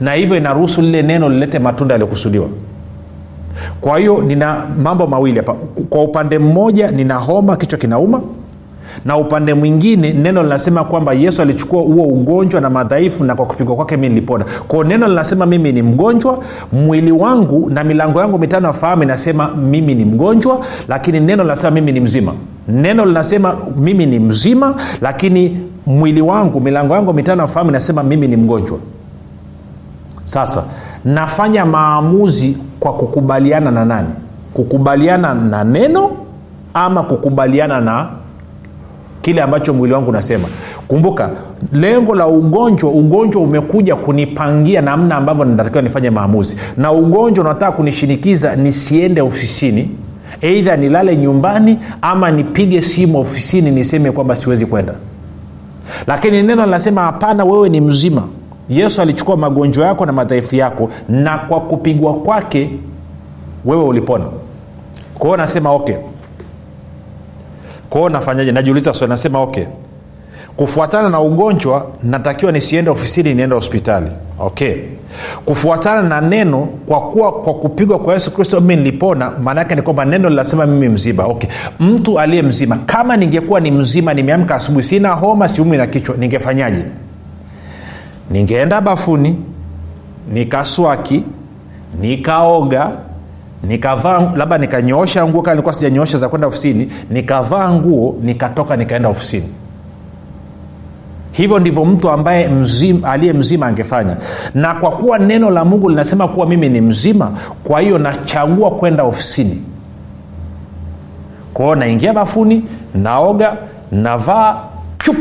Na 0.01 0.13
hivyo 0.13 0.37
inaruhusu 0.37 0.81
lile 0.81 1.01
neno 1.01 1.29
lilete 1.29 1.59
matunda 1.59 1.93
yaliyokusudiwa. 1.93 2.47
Kwa 3.81 3.99
hiyo 3.99 4.21
nina 4.21 4.65
mambo 4.83 5.07
mawili 5.07 5.37
hapa. 5.37 5.53
Kwa 5.89 6.03
upande 6.03 6.39
mmoja 6.39 6.91
nina 6.91 7.15
homa 7.15 7.57
kichwa 7.57 7.79
kinauma 7.79 8.21
na 9.05 9.17
upande 9.17 9.53
mwingine 9.53 10.13
neno 10.13 10.43
linasema 10.43 10.83
kwamba 10.83 11.13
yesu 11.13 11.41
alichukua 11.41 11.81
huo 11.81 12.05
ugonjwa 12.05 12.61
na 12.61 12.69
madhaifu 12.69 13.23
na 13.23 13.35
kwa 13.35 13.45
kupigwa 13.45 13.75
kwake 13.75 13.97
mi 13.97 14.09
nilipona. 14.09 14.45
Kwao 14.67 14.83
neno 14.83 15.07
linasema 15.07 15.45
mimi 15.45 15.71
ni 15.71 15.81
mgonjwa 15.81 16.39
mwili 16.71 17.11
wangu 17.11 17.69
na 17.69 17.83
milango 17.83 18.19
yangu 18.19 18.39
mitano 18.39 18.67
ya 18.67 18.73
fahamu 18.73 19.03
inasema 19.03 19.47
mimi 19.47 19.95
ni 19.95 20.05
mgonjwa 20.05 20.59
lakini 20.87 21.19
neno 21.19 21.43
linasema 21.43 21.71
mimi 21.71 21.91
ni 21.91 21.99
mzima. 21.99 22.33
Neno 22.67 23.05
linasema 23.05 23.55
mimi 23.77 24.05
ni 24.05 24.19
mzima 24.19 24.75
lakini 25.01 25.59
mwili 25.85 26.21
wangu 26.21 26.61
milango 26.61 26.93
yangu 26.93 27.13
mitano 27.13 27.41
ya 27.41 27.47
fahamu 27.47 27.69
inasema 27.69 28.03
mimi 28.03 28.27
ni 28.27 28.37
mgonjwa. 28.37 28.77
Sasa 30.23 30.63
nafanya 31.05 31.65
maamuzi 31.65 32.57
kwa 32.79 32.93
kukubaliana 32.93 33.71
na 33.71 33.85
nani? 33.85 34.09
Kukubaliana 34.53 35.33
na 35.33 35.63
neno 35.63 36.11
ama 36.73 37.03
kukubaliana 37.03 37.81
na 37.81 38.07
kile 39.21 39.41
ambacho 39.41 39.73
mwili 39.73 39.93
wangu 39.93 40.09
unasema. 40.09 40.47
Kumbuka 40.87 41.29
lengo 41.73 42.15
la 42.15 42.27
ugonjwa 42.27 42.89
ugonjwa 42.91 43.41
umekuja 43.41 43.95
kunipangia 43.95 44.81
namna 44.81 45.15
ambavyo 45.15 45.45
natakiwa 45.45 45.81
nifanye 45.81 46.09
maamuzi. 46.09 46.57
Na 46.77 46.91
ugonjwa 46.91 47.45
unataka 47.45 47.71
kunishinikiza 47.71 48.55
nisiende 48.55 49.21
ofisini 49.21 49.89
eidha 50.41 50.77
nilale 50.77 51.17
nyumbani 51.17 51.79
ama 52.01 52.31
nipige 52.31 52.81
simu 52.81 53.19
ofisini 53.19 53.71
niseme 53.71 54.11
kwamba 54.11 54.35
siwezi 54.35 54.65
kwenda. 54.65 54.93
Lakini 56.07 56.43
neno 56.43 56.65
linasema 56.65 57.01
hapana 57.01 57.45
wewe 57.45 57.69
ni 57.69 57.81
mzima. 57.81 58.23
Yesu 58.69 59.01
alichukua 59.01 59.37
magonjwa 59.37 59.87
yako 59.87 60.05
na 60.05 60.11
madhaifu 60.13 60.55
yako 60.55 60.89
na 61.09 61.37
kwa 61.37 61.61
kupigwa 61.61 62.13
kwake 62.13 62.69
wewe 63.65 63.83
ulipona. 63.83 64.25
Kwa 65.13 65.25
hiyo 65.27 65.37
nasema 65.37 65.71
okay 65.71 65.95
kwao 67.91 68.09
nafanyaje? 68.09 68.51
Najiuliza 68.51 68.93
swali 68.93 69.09
nasema 69.09 69.41
okay. 69.41 69.63
Kufuatana 70.55 71.09
na 71.09 71.19
ugonjwa 71.19 71.87
natakiwa 72.03 72.51
nisiende 72.51 72.91
ofisini 72.91 73.33
niende 73.33 73.55
hospitali. 73.55 74.07
Okay. 74.39 74.75
Kufuatana 75.45 76.01
na 76.01 76.21
neno 76.21 76.67
kwa 76.85 77.01
kuwa 77.01 77.31
kwa 77.31 77.53
kupigwa 77.53 77.99
kwa 77.99 78.13
yesu 78.13 78.31
kristo 78.33 78.61
mimi 78.61 78.75
nilipona 78.75 79.31
maana 79.31 79.61
yake 79.61 79.75
ni 79.75 79.81
kwamba 79.81 80.05
neno 80.05 80.29
linasema 80.29 80.65
mimi 80.65 80.89
mzima. 80.89 81.25
Okay. 81.25 81.49
Mtu 81.79 82.19
aliye 82.19 82.41
mzima. 82.41 82.77
Kama 82.85 83.17
ningekuwa 83.17 83.59
ni 83.59 83.71
mzima 83.71 84.13
nimeamka 84.13 84.55
asubuhi 84.55 84.83
sina 84.83 85.09
homa 85.13 85.47
siumi 85.49 85.77
na 85.77 85.87
kichwa 85.87 86.15
ningefanyaje? 86.17 86.83
Ningeenda 88.31 88.81
bafuni 88.81 89.35
nikaswaki 90.33 91.23
nikaoga 92.01 92.91
nikavaa 93.63 94.31
labda 94.35 94.57
nikanyoosha 94.57 95.27
nguo 95.27 95.41
kaa 95.41 95.51
nilikuwa 95.51 95.73
sijanyoosha 95.73 96.17
za 96.17 96.29
kwenda 96.29 96.47
ofisini 96.47 96.91
nikavaa 97.09 97.71
nguo 97.71 98.15
nikatoka 98.21 98.75
nikaenda 98.75 99.09
ofisini. 99.09 99.49
Hivyo 101.31 101.59
ndivyo 101.59 101.85
mtu 101.85 102.09
ambaye 102.09 102.47
mzim, 102.47 103.05
aliye 103.05 103.33
mzima 103.33 103.67
angefanya. 103.67 104.17
Na 104.53 104.75
kwa 104.75 104.91
kuwa 104.91 105.19
neno 105.19 105.49
la 105.49 105.65
mungu 105.65 105.89
linasema 105.89 106.27
kuwa 106.27 106.45
mimi 106.47 106.69
ni 106.69 106.81
mzima 106.81 107.31
kwa 107.63 107.81
hiyo 107.81 107.97
nachagua 107.97 108.71
kwenda 108.71 109.03
ofisini. 109.03 109.63
Kwao 111.53 111.75
naingia 111.75 112.13
bafuni 112.13 112.63
naoga 112.95 113.57
navaa 113.91 114.59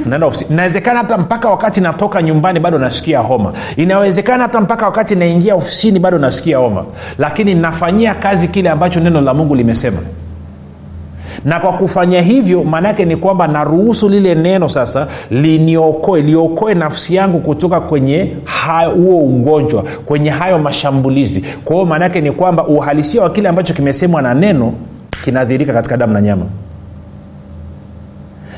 naenda 0.07 0.27
ofisi. 0.27 0.45
Inawezekana 0.51 0.99
hata 0.99 1.19
mpaka 1.19 1.49
wakati 1.51 1.81
natoka 1.81 2.23
nyumbani 2.23 2.61
bado 2.61 2.79
nasikia 2.79 3.19
homa. 3.19 3.53
Inawezekana 3.77 4.43
hata 4.43 4.61
mpaka 4.61 4.87
wakati 4.87 5.17
naingia 5.17 5.55
ofisini 5.55 5.99
bado 5.99 6.19
nasikia 6.19 6.59
homa. 6.59 6.85
Lakini 7.19 7.55
nafanyia 7.55 8.15
kazi 8.15 8.49
kile 8.49 8.71
ambacho 8.71 9.01
neno 9.01 9.21
la 9.21 9.35
mungu 9.35 9.55
limesema. 9.55 9.99
Na 11.45 11.61
kwa 11.61 11.73
kufanya 11.73 12.21
hivyo 12.21 12.65
maanaake 12.65 13.05
ni 13.05 13.17
kwamba 13.17 13.49
naruhusu 13.49 14.09
lile 14.09 14.35
neno 14.35 14.69
sasa 14.69 15.07
liniokoe 15.31 16.21
liokoe 16.21 16.75
nafsi 16.75 17.15
yangu 17.15 17.39
kutoka 17.41 17.81
kwenye 17.81 18.33
huo 18.97 19.19
ugonjwa 19.25 19.83
kwenye 19.83 20.31
hayo 20.31 20.59
mashambulizi. 20.59 21.45
Kwa 21.65 21.77
hiyo 21.77 21.87
maanaake 21.87 22.21
ni 22.21 22.33
kwamba 22.33 22.67
uhalisia 22.67 23.23
wa 23.23 23.31
kile 23.31 23.49
ambacho 23.49 23.75
kimesemwa 23.75 24.23
na 24.23 24.35
neno 24.35 24.73
kinadhirika 25.25 25.73
katika 25.73 25.97
damu 25.97 26.13
na 26.13 26.21
nyama 26.21 26.45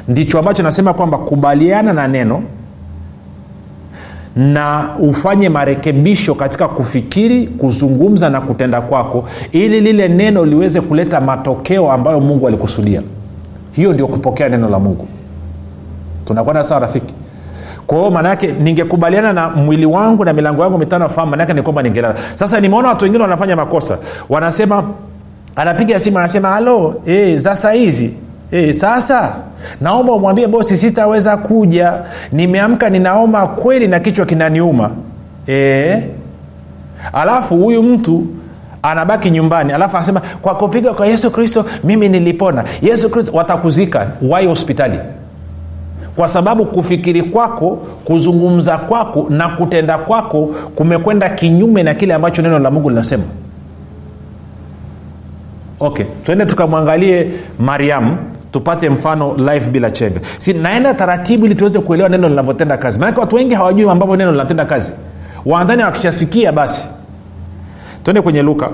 ndicho 0.08 0.38
ambacho 0.38 0.62
nasema 0.62 0.94
kwamba 0.94 1.18
kubaliana 1.18 1.92
na 1.92 2.08
neno 2.08 2.42
na 4.36 4.88
ufanye 4.98 5.48
marekebisho 5.48 6.34
katika 6.34 6.68
kufikiri 6.68 7.46
kuzungumza 7.46 8.30
na 8.30 8.40
kutenda 8.40 8.80
kwako 8.80 9.24
ili 9.52 9.80
lile 9.80 10.08
neno 10.08 10.44
liweze 10.44 10.80
kuleta 10.80 11.20
matokeo 11.20 11.92
ambayo 11.92 12.20
mungu 12.20 12.48
alikusudia. 12.48 13.02
Hiyo 13.72 13.92
ndio 13.92 14.06
kupokea 14.08 14.48
neno 14.48 14.68
la 14.68 14.78
mungu. 14.78 15.06
Tunakwenda 16.24 16.64
sawa 16.64 16.80
rafiki? 16.80 17.14
Kwa 17.86 17.98
hiyo 17.98 18.10
maanaake 18.10 18.46
ningekubaliana 18.52 19.32
na 19.32 19.50
mwili 19.50 19.86
wangu 19.86 20.24
na 20.24 20.32
milango 20.32 20.62
yangu 20.62 20.78
mitano 20.78 21.08
fahamu 21.08 21.30
maanaake 21.30 21.52
ni 21.54 21.62
kwamba 21.62 21.82
ningelala. 21.82 22.14
Sasa 22.34 22.60
nimeona 22.60 22.88
watu 22.88 23.04
wengine 23.04 23.22
wanafanya 23.22 23.56
makosa. 23.56 23.98
Wanasema 24.28 24.84
anapiga 25.56 26.00
simu 26.00 26.18
anasema 26.18 26.48
halo 26.48 26.94
e, 27.06 27.36
za 27.36 27.56
saizi. 27.56 28.14
E, 28.50 28.72
sasa 28.72 29.34
naomba 29.80 30.12
umwambie 30.12 30.46
bosi 30.46 30.76
sitaweza 30.76 31.36
kuja. 31.36 31.92
Nimeamka 32.32 32.90
ninaoma 32.90 33.46
kweli 33.46 33.88
na 33.88 34.00
kichwa 34.00 34.26
kinaniuma. 34.26 34.90
E, 35.48 36.02
alafu 37.12 37.56
huyu 37.56 37.82
mtu 37.82 38.26
anabaki 38.82 39.30
nyumbani 39.30 39.72
alafu 39.72 39.96
anasema 39.96 40.20
kwa 40.42 40.54
kupiga 40.54 40.94
kwa 40.94 41.06
yesu 41.06 41.30
kristo 41.30 41.64
mimi 41.84 42.08
nilipona. 42.08 42.64
Yesu 42.82 43.10
kristo 43.10 43.32
watakuzika 43.34 44.06
wai 44.22 44.46
hospitali. 44.46 44.98
Kwa 46.16 46.28
sababu 46.28 46.64
kufikiri 46.64 47.22
kwako 47.22 47.70
kuzungumza 48.04 48.76
kwako 48.78 49.26
na 49.30 49.48
kutenda 49.48 49.98
kwako 49.98 50.54
kumekwenda 50.74 51.30
kinyume 51.30 51.82
na 51.82 51.94
kile 51.94 52.14
ambacho 52.14 52.42
neno 52.42 52.58
la 52.58 52.70
mungu 52.70 52.90
linasema. 52.90 53.22
Okay 55.80 56.06
twende 56.24 56.46
tukamwangalie 56.46 57.30
mariamu 57.58 58.16
tupate 58.52 58.90
mfano 58.90 59.34
life 59.36 59.70
bila 59.70 59.90
chenga 59.90 60.20
si 60.38 60.52
naenda 60.52 60.94
taratibu 60.94 61.46
ili 61.46 61.54
tuweze 61.54 61.80
kuelewa 61.80 62.08
neno 62.08 62.28
linavyotenda 62.28 62.76
kazi. 62.76 63.00
Maanake 63.00 63.20
watu 63.20 63.36
wengi 63.36 63.54
hawajui 63.54 63.90
ambavyo 63.90 64.16
neno 64.16 64.32
linatenda 64.32 64.64
kazi. 64.64 64.92
Waandhani 65.46 65.82
wakishasikia 65.82 66.52
basi. 66.52 66.88
Twende 68.04 68.20
kwenye 68.22 68.42
luka. 68.42 68.70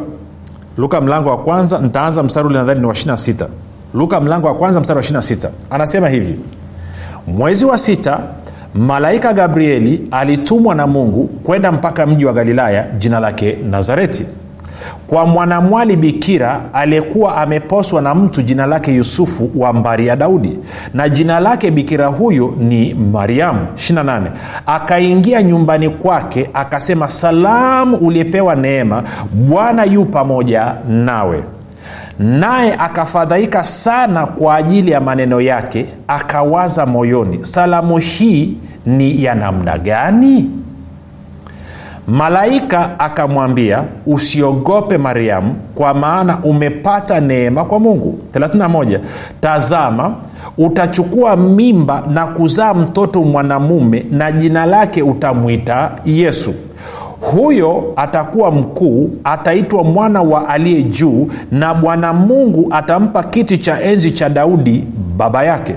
Luka 0.79 1.01
mlango 1.01 1.31
wa 1.31 1.39
kwanza 1.39 1.79
ntaanza 1.79 2.23
mstari 2.23 2.47
ule 2.47 2.59
nadhani 2.59 2.81
ni 2.81 2.87
wa 2.87 2.93
26 2.95 3.47
luka 3.95 4.21
mlango 4.21 4.47
wa 4.47 4.55
kwanza 4.55 4.81
mstari 4.81 4.97
wa 4.99 5.05
26 5.05 5.49
anasema 5.71 6.09
hivi 6.09 6.39
mwezi 7.27 7.65
wa 7.65 7.79
sita 7.79 8.19
malaika 8.75 9.33
gabrieli 9.33 10.09
alitumwa 10.11 10.75
na 10.75 10.87
mungu 10.87 11.25
kwenda 11.27 11.73
mpaka 11.73 12.07
mji 12.07 12.25
wa 12.25 12.33
galilaya 12.33 12.87
jina 12.99 13.21
lake 13.21 13.59
nazareti 13.71 14.27
kwa 15.07 15.27
mwanamwali 15.27 15.97
bikira 15.97 16.61
aliyekuwa 16.73 17.37
ameposwa 17.37 18.03
na 18.03 18.15
mtu 18.15 18.43
jina 18.43 18.67
lake 18.67 18.95
yusufu 18.95 19.51
wa 19.57 19.73
mbari 19.73 20.07
ya 20.07 20.17
daudi. 20.17 20.59
Na 20.95 21.09
jina 21.09 21.41
lake 21.41 21.71
bikira 21.71 22.07
huyo 22.07 22.55
ni 22.59 22.95
mariamu. 22.95 23.67
28 23.75 24.23
akaingia 24.67 25.43
nyumbani 25.43 25.91
kwake 25.91 26.51
akasema 26.55 27.11
salamu 27.11 27.97
uliyepewa 27.97 28.55
neema 28.55 29.03
bwana 29.33 29.85
yu 29.85 30.05
pamoja 30.05 30.75
nawe. 30.89 31.45
Naye 32.19 32.75
akafadhaika 32.75 33.67
sana 33.67 34.27
kwa 34.27 34.55
ajili 34.57 34.91
ya 34.91 35.01
maneno 35.01 35.41
yake 35.41 35.87
akawaza 36.09 36.87
moyoni 36.87 37.39
salamu 37.43 37.99
hii 37.99 38.57
ni 38.87 39.25
ya 39.25 39.35
namna 39.35 39.79
gani 39.79 40.51
malaika 42.09 42.99
akamwambia 43.01 43.83
usiogope 44.07 44.99
mariamu 44.99 45.55
kwa 45.75 45.95
maana 45.95 46.39
umepata 46.43 47.21
neema 47.21 47.65
kwa 47.65 47.81
mungu. 47.81 48.19
31 48.35 49.01
tazama 49.41 50.15
utachukua 50.59 51.37
mimba 51.37 52.03
na 52.11 52.27
kuzaa 52.27 52.75
mtoto 52.75 53.23
mwanamume 53.23 54.07
na 54.11 54.33
jina 54.33 54.67
lake 54.67 55.03
utamwita 55.03 55.91
yesu. 56.05 56.55
Huyo 57.21 57.93
atakuwa 57.97 58.51
mkuu 58.51 59.11
ataitwa 59.25 59.85
mwana 59.85 60.23
wa 60.23 60.49
aliye 60.49 60.83
juu 60.83 61.29
na 61.53 61.75
bwana 61.75 62.13
mungu 62.13 62.69
atampa 62.71 63.23
kiti 63.23 63.59
cha 63.59 63.81
enzi 63.83 64.11
cha 64.11 64.29
daudi 64.29 64.85
baba 65.17 65.45
yake 65.45 65.75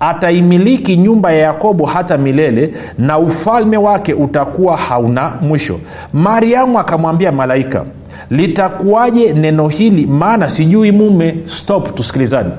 ataimiliki 0.00 0.96
nyumba 0.96 1.32
ya 1.32 1.38
yakobo 1.38 1.86
hata 1.86 2.18
milele 2.18 2.74
na 2.98 3.18
ufalme 3.18 3.76
wake 3.76 4.14
utakuwa 4.14 4.76
hauna 4.76 5.32
mwisho. 5.40 5.80
Mariamu 6.12 6.78
akamwambia 6.78 7.32
malaika 7.32 7.84
litakuwaje 8.30 9.32
neno 9.32 9.68
hili? 9.68 10.06
Maana 10.06 10.48
sijui 10.48 10.92
mume. 10.92 11.34
Stop 11.46 11.94
tusikilizani 11.94 12.50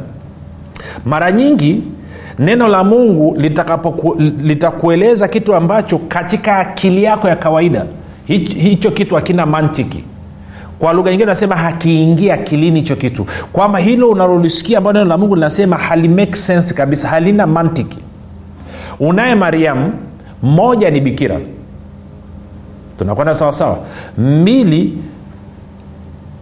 mara 1.05 1.31
nyingi 1.31 1.81
neno 2.39 2.67
la 2.67 2.83
mungu 2.83 3.35
litakapoku, 3.37 4.15
litakueleza 4.43 5.27
kitu 5.27 5.55
ambacho 5.55 5.97
katika 5.97 6.57
akili 6.57 7.03
yako 7.03 7.27
ya 7.29 7.35
kawaida 7.35 7.85
hicho, 8.25 8.53
hicho 8.53 8.91
kitu 8.91 9.15
hakina 9.15 9.45
mantiki 9.45 10.03
kwa 10.81 10.93
lugha 10.93 11.11
nyingine 11.11 11.25
nasema 11.29 11.55
hakiingia 11.55 12.33
akilini 12.33 12.79
hicho 12.79 12.95
kitu. 12.95 13.25
Kwamba 13.53 13.79
hilo 13.79 14.09
unalolisikia 14.09 14.77
ambayo 14.77 14.93
neno 14.93 15.05
la 15.05 15.17
mungu 15.17 15.35
linasema 15.35 15.77
hali 15.77 16.07
make 16.09 16.35
sense 16.35 16.73
kabisa 16.73 17.07
halina 17.07 17.47
mantiki. 17.47 17.99
Unaye 18.99 19.35
mariamu 19.35 19.93
moja 20.43 20.89
ni 20.89 21.01
bikira. 21.01 21.39
Tunakwenda 22.97 23.35
sawasawa 23.35 23.77
mbili 24.17 24.97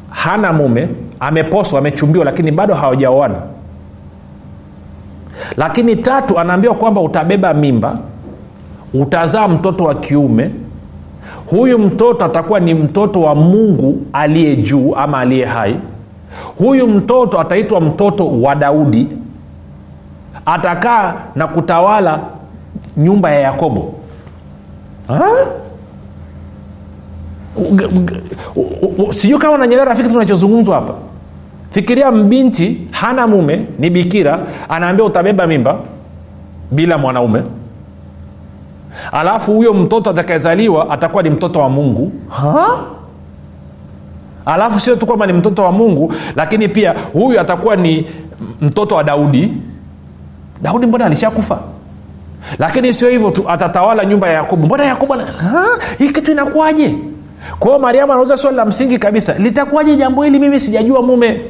hana 0.09 0.53
mume 0.53 0.89
ameposwa 1.19 1.79
amechumbiwa 1.79 2.25
lakini 2.25 2.51
bado 2.51 2.73
hawajaoana. 2.73 3.41
Lakini 5.57 5.95
tatu 5.95 6.39
anaambiwa 6.39 6.75
kwamba 6.75 7.01
utabeba 7.01 7.53
mimba 7.53 7.97
utazaa 8.93 9.47
mtoto 9.47 9.83
wa 9.83 9.95
kiume 9.95 10.51
huyu 11.49 11.79
mtoto 11.79 12.25
atakuwa 12.25 12.59
ni 12.59 12.73
mtoto 12.73 13.21
wa 13.21 13.35
mungu 13.35 14.01
aliye 14.13 14.55
juu 14.55 14.93
ama 14.95 15.19
aliye 15.19 15.45
hai. 15.45 15.75
Huyu 16.57 16.87
mtoto 16.87 17.39
ataitwa 17.39 17.81
mtoto 17.81 18.41
wa 18.41 18.55
daudi. 18.55 19.07
Atakaa 20.45 21.13
na 21.35 21.47
kutawala 21.47 22.19
nyumba 22.97 23.31
ya 23.31 23.39
yakobo. 23.39 23.93
Sijui 29.09 29.39
kama 29.39 29.57
nanyelea 29.57 29.85
rafiki 29.85 30.09
tunachozungumzwa 30.09 30.75
hapa. 30.75 30.93
Fikiria 31.71 32.11
mbinti 32.11 32.87
hana 32.91 33.27
mume 33.27 33.65
ni 33.79 33.89
bikira 33.89 34.39
anaambia 34.69 35.05
utabeba 35.05 35.47
mimba 35.47 35.79
bila 36.71 36.97
mwanaume 36.97 37.41
alafu 39.11 39.53
huyo 39.53 39.73
mtoto 39.73 40.09
atakayezaliwa 40.09 40.89
atakuwa 40.89 41.23
ni 41.23 41.29
mtoto 41.29 41.59
wa 41.59 41.69
mungu. 41.69 42.11
Ha? 42.29 42.67
alafu 44.45 44.79
sio 44.79 44.95
tu 44.95 45.05
kwamba 45.05 45.27
ni 45.27 45.33
mtoto 45.33 45.63
wa 45.63 45.71
mungu 45.71 46.13
lakini 46.35 46.67
pia 46.67 46.95
huyu 47.13 47.39
atakuwa 47.39 47.75
ni 47.75 48.07
mtoto 48.61 48.95
wa 48.95 49.03
daudi. 49.03 49.53
Daudi 50.61 50.87
mbona 50.87 51.05
alishakufa? 51.05 51.59
Lakini 52.59 52.93
sio 52.93 53.09
hivyo 53.09 53.31
tu 53.31 53.49
atatawala 53.49 54.05
nyumba 54.05 54.27
ya 54.27 54.33
yakobo. 54.33 54.65
Mbona 54.65 54.83
yakobo 54.85 55.15
hii 55.97 56.09
kitu 56.09 56.31
inakuwaje? 56.31 56.95
Kwao 57.59 57.79
mariamu 57.79 58.11
anauza 58.13 58.37
swali 58.37 58.57
la 58.57 58.65
msingi 58.65 58.97
kabisa 58.97 59.33
litakuwaje 59.33 59.95
jambo 59.95 60.23
hili? 60.23 60.39
Mimi 60.39 60.59
sijajua 60.59 61.01
mume. 61.01 61.41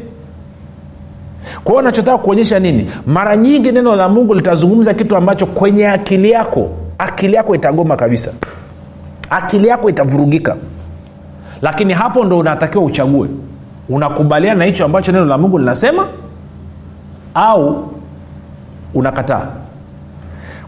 Kwao 1.63 1.81
nachotaka 1.81 2.17
kuonyesha 2.17 2.59
nini? 2.59 2.91
Mara 3.07 3.35
nyingi 3.37 3.71
neno 3.71 3.95
la 3.95 4.09
mungu 4.09 4.33
litazungumza 4.33 4.93
kitu 4.93 5.15
ambacho 5.15 5.45
kwenye 5.45 5.87
akili 5.87 6.31
yako 6.31 6.69
akili 6.99 7.33
yako 7.33 7.55
itagoma 7.55 7.95
kabisa. 7.95 8.31
Akili 9.29 9.67
yako 9.67 9.89
itavurugika. 9.89 10.55
Lakini 11.61 11.93
hapo 11.93 12.23
ndo 12.25 12.37
unatakiwa 12.39 12.83
uchague. 12.83 13.29
Unakubaliana 13.89 14.59
na 14.59 14.65
hicho 14.65 14.85
ambacho 14.85 15.11
neno 15.11 15.25
la 15.25 15.37
mungu 15.37 15.59
linasema 15.59 16.07
au 17.33 17.91
unakataa? 18.93 19.47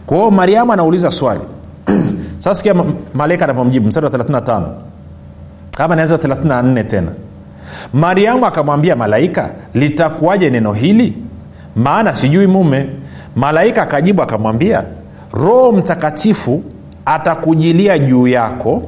Kwa 0.06 0.32
mariamu 0.32 0.74
anauliza 0.74 1.12
swali. 1.12 1.42
Sasa 2.38 2.56
sikia 2.56 2.76
malaika 3.14 3.44
anavyomjibu 3.46 3.88
mstari 3.88 4.06
wa 4.06 4.12
35 4.12 4.64
ama 5.78 5.96
naweza 5.96 6.16
34 6.16 6.86
tena. 6.86 7.12
Mariamu 7.94 8.46
akamwambia 8.46 8.96
malaika 8.96 9.50
litakuwaje 9.74 10.50
neno 10.50 10.74
hili? 10.74 11.18
Maana 11.76 12.16
sijui 12.16 12.48
mume. 12.48 12.90
Malaika 13.36 13.82
akajibu 13.82 14.22
akamwambia 14.22 14.84
roho 15.34 15.72
mtakatifu 15.72 16.64
atakujilia 17.06 18.00
juu 18.00 18.28
yako 18.28 18.84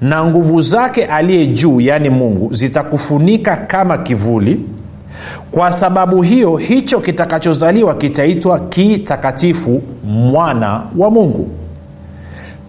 na 0.00 0.24
nguvu 0.24 0.60
zake 0.60 1.04
aliye 1.04 1.46
juu 1.46 1.80
yaani 1.80 2.10
mungu 2.10 2.54
zitakufunika 2.54 3.56
kama 3.56 3.98
kivuli. 3.98 4.60
Kwa 5.50 5.72
sababu 5.72 6.22
hiyo 6.22 6.56
hicho 6.56 7.00
kitakachozaliwa 7.00 7.94
kitaitwa 7.94 8.58
kitakatifu 8.60 9.82
mwana 10.04 10.82
wa 10.96 11.10
mungu. 11.10 11.48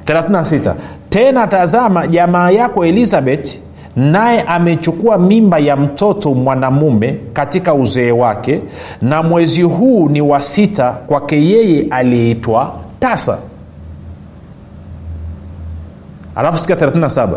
36 0.06 0.74
tena 1.10 1.48
tazama 1.48 2.08
jamaa 2.08 2.50
yako 2.52 2.86
elizabeth 2.86 3.58
naye 3.96 4.42
amechukua 4.42 5.18
mimba 5.18 5.60
ya 5.60 5.76
mtoto 5.76 6.34
mwanamume 6.34 7.18
katika 7.34 7.74
uzee 7.74 8.12
wake 8.12 8.62
na 9.02 9.24
mwezi 9.24 9.62
huu 9.62 10.10
ni 10.10 10.22
wa 10.22 10.42
sita 10.42 10.92
kwake 10.92 11.46
yeye 11.46 11.86
aliyeitwa 11.90 12.74
tasa. 13.00 13.38
Alafu 16.36 16.58
sika 16.58 16.74
37 16.76 17.28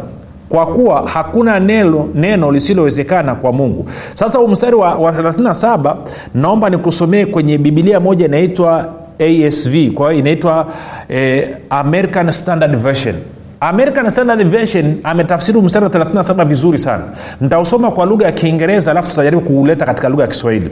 kwa 0.49 0.67
kuwa 0.67 1.09
hakuna 1.11 1.61
neno, 1.61 2.09
neno 2.15 2.53
lisilowezekana 2.53 3.35
kwa 3.35 3.53
mungu. 3.53 3.87
Sasa 4.15 4.39
huu 4.39 4.49
mstari 4.49 4.77
wa, 4.77 4.95
wa 4.95 5.13
37 5.13 5.97
naomba 6.35 6.71
nikusomee 6.71 7.27
kwenye 7.27 7.59
bibilia 7.59 8.01
moja 8.01 8.27
inaitwa 8.27 8.89
asv 9.21 9.91
kwa 9.95 10.11
hiyo 10.13 10.21
inaitwa 10.21 10.67
eh, 11.09 11.57
american 11.71 12.31
standard 12.31 12.77
version 12.77 13.15
american 13.69 14.11
standard 14.11 14.49
version 14.49 14.97
ametafsiri 15.05 15.61
mstari 15.61 15.85
wa 15.85 15.91
37 15.91 16.45
vizuri 16.45 16.79
sana. 16.79 17.03
Nitausoma 17.41 17.91
kwa 17.91 18.07
lugha 18.07 18.27
ya 18.27 18.33
kiingereza 18.33 18.91
alafu 18.91 19.11
tutajaribu 19.11 19.43
kuuleta 19.43 19.85
katika 19.87 20.09
lugha 20.09 20.23
ya 20.23 20.29
kiswahili. 20.29 20.71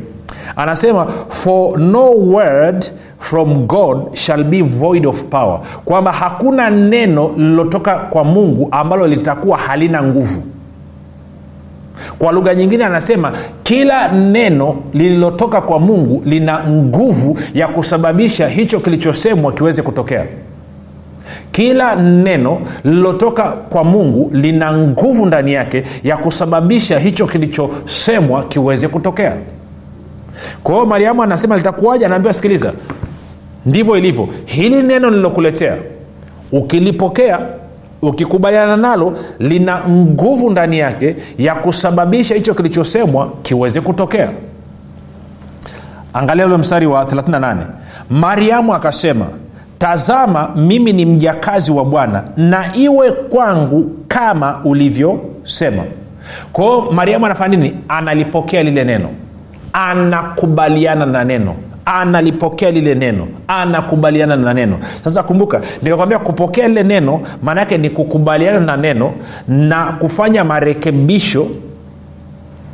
Anasema 0.57 1.07
for 1.29 1.79
no 1.81 2.11
word 2.11 2.85
from 3.19 3.67
god 3.67 4.15
shall 4.15 4.45
be 4.45 4.63
void 4.63 5.07
of 5.07 5.25
power. 5.25 5.61
Kwamba 5.85 6.13
hakuna 6.13 6.71
neno 6.71 7.31
lililotoka 7.37 7.95
kwa 7.95 8.25
mungu 8.25 8.69
ambalo 8.71 9.07
litakuwa 9.07 9.59
halina 9.59 10.03
nguvu. 10.03 10.43
Kwa 12.19 12.33
lugha 12.33 12.55
nyingine 12.55 12.85
anasema 12.85 13.33
kila 13.63 14.09
neno 14.09 14.77
lililotoka 14.93 15.61
kwa 15.61 15.79
mungu 15.81 16.23
lina 16.25 16.65
nguvu 16.69 17.39
ya 17.55 17.69
kusababisha 17.69 18.49
hicho 18.49 18.81
kilichosemwa 18.81 19.53
kiweze 19.53 19.83
kutokea 19.83 20.27
kila 21.61 21.97
neno 21.97 22.61
lililotoka 22.85 23.43
kwa 23.45 23.85
mungu 23.85 24.31
lina 24.33 24.73
nguvu 24.79 25.27
ndani 25.27 25.53
yake 25.53 25.83
ya 26.05 26.17
kusababisha 26.17 26.99
hicho 26.99 27.27
kilichosemwa 27.27 28.43
kiweze 28.45 28.89
kutokea. 28.89 29.33
Kwa 30.63 30.75
hiyo 30.75 30.87
mariamu 30.87 31.23
anasema 31.23 31.57
litakuwaja 31.57 32.07
anaambiwa 32.07 32.33
sikiliza 32.35 32.73
ndivyo 33.67 33.97
ilivyo. 33.97 34.29
Hili 34.45 34.83
neno 34.83 35.11
lilokuletea 35.11 35.77
ukilipokea 36.53 37.39
ukikubaliana 38.03 38.77
nalo 38.77 39.19
lina 39.39 39.89
nguvu 39.89 40.51
ndani 40.51 40.79
yake 40.79 41.17
ya 41.39 41.55
kusababisha 41.55 42.35
hicho 42.35 42.55
kilichosemwa 42.55 43.33
kiweze 43.43 43.81
kutokea. 43.81 44.31
Angalia 46.13 46.47
ule 46.47 46.57
mstari 46.57 46.87
wa 46.87 47.05
38 47.05 47.57
mariamu 48.11 48.75
akasema 48.75 49.27
tazama 49.81 50.51
mimi 50.57 50.93
ni 50.93 51.07
mjakazi 51.07 51.73
wa 51.73 51.85
bwana 51.85 52.25
na 52.37 52.77
iwe 52.77 53.13
kwangu 53.13 53.91
kama 54.09 54.61
ulivyosema. 54.65 55.83
Kwa 56.53 56.65
hiyo 56.65 56.81
mariamu 56.93 57.27
anafanya 57.27 57.57
nini? 57.57 57.75
Analipokea 57.89 58.63
lile 58.63 58.85
neno. 58.85 59.09
Anakubaliana 59.73 61.07
na 61.07 61.25
neno. 61.25 61.55
Analipokea 61.85 62.71
lile 62.71 62.95
neno. 62.95 63.29
Anakubaliana 63.49 64.37
na 64.37 64.55
neno. 64.55 64.79
Sasa 65.05 65.23
kumbuka 65.23 65.61
nikakwambia 65.83 66.19
kupokea 66.19 66.69
lile 66.69 66.83
neno 66.83 67.21
maanaake 67.43 67.79
ni 67.79 67.91
kukubaliana 67.91 68.61
na 68.61 68.77
neno 68.77 69.13
na 69.49 69.85
kufanya 69.85 70.45
marekebisho 70.45 71.47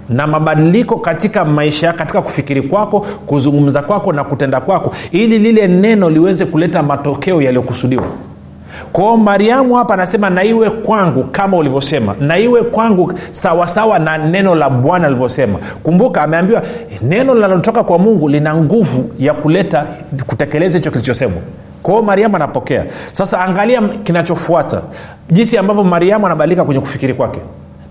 na 0.09 0.27
mabadiliko 0.27 0.97
katika 0.97 1.45
maisha 1.45 1.93
katika 1.93 2.23
kufikiri 2.23 2.63
kwako 2.63 3.01
kuzungumza 3.27 3.83
kwako 3.83 4.13
na 4.13 4.25
kutenda 4.25 4.61
kwako 4.61 4.95
ili 5.11 5.39
lile 5.39 5.67
neno 5.67 6.11
liweze 6.11 6.45
kuleta 6.47 6.83
matokeo 6.83 7.43
yaliyokusudiwa. 7.43 8.05
Kwao 8.93 9.17
mariamu 9.17 9.75
hapa 9.75 9.95
anasema 9.95 10.31
na 10.31 10.45
iwe 10.45 10.71
kwangu 10.71 11.25
kama 11.25 11.57
ulivyosema 11.57 12.15
na 12.21 12.39
iwe 12.39 12.63
kwangu 12.63 13.13
sawasawa 13.31 13.99
na 13.99 14.19
neno 14.19 14.55
la 14.55 14.71
bwana 14.71 15.07
alivyosema. 15.07 15.59
Kumbuka 15.83 16.23
ameambiwa 16.23 16.63
neno 17.03 17.35
linalotoka 17.35 17.85
kwa 17.85 17.99
mungu 17.99 18.29
lina 18.29 18.57
nguvu 18.57 19.11
ya 19.19 19.35
kuleta 19.35 19.87
kutekeleza 20.27 20.79
hicho 20.79 20.91
kilichosemwa. 20.91 21.39
Kwao 21.83 22.03
mariamu 22.03 22.37
anapokea. 22.37 22.85
Sasa 23.13 23.41
angalia 23.41 23.83
kinachofuata 23.83 24.83
jinsi 25.31 25.59
ambavyo 25.59 25.85
mariamu 25.85 26.27
anabadilika 26.27 26.65
kwenye 26.65 26.81
kufikiri 26.81 27.15
kwake 27.15 27.41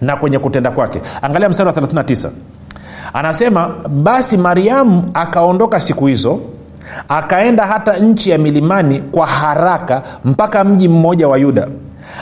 na 0.02 0.16
kwenye 0.16 0.40
kutenda 0.40 0.72
kwake. 0.72 1.02
Angalia 1.22 1.50
mstari 1.50 1.70
wa 1.70 1.76
39 1.76 2.30
anasema 3.14 3.70
basi 3.90 4.38
mariamu 4.38 5.04
akaondoka 5.14 5.80
siku 5.80 6.08
hizo 6.08 6.40
akaenda 7.10 7.66
hata 7.66 7.98
nchi 7.98 8.30
ya 8.30 8.38
milimani 8.38 9.00
kwa 9.00 9.28
haraka 9.28 10.02
mpaka 10.26 10.64
mji 10.64 10.88
mmoja 10.88 11.28
wa 11.28 11.38
yuda 11.38 11.68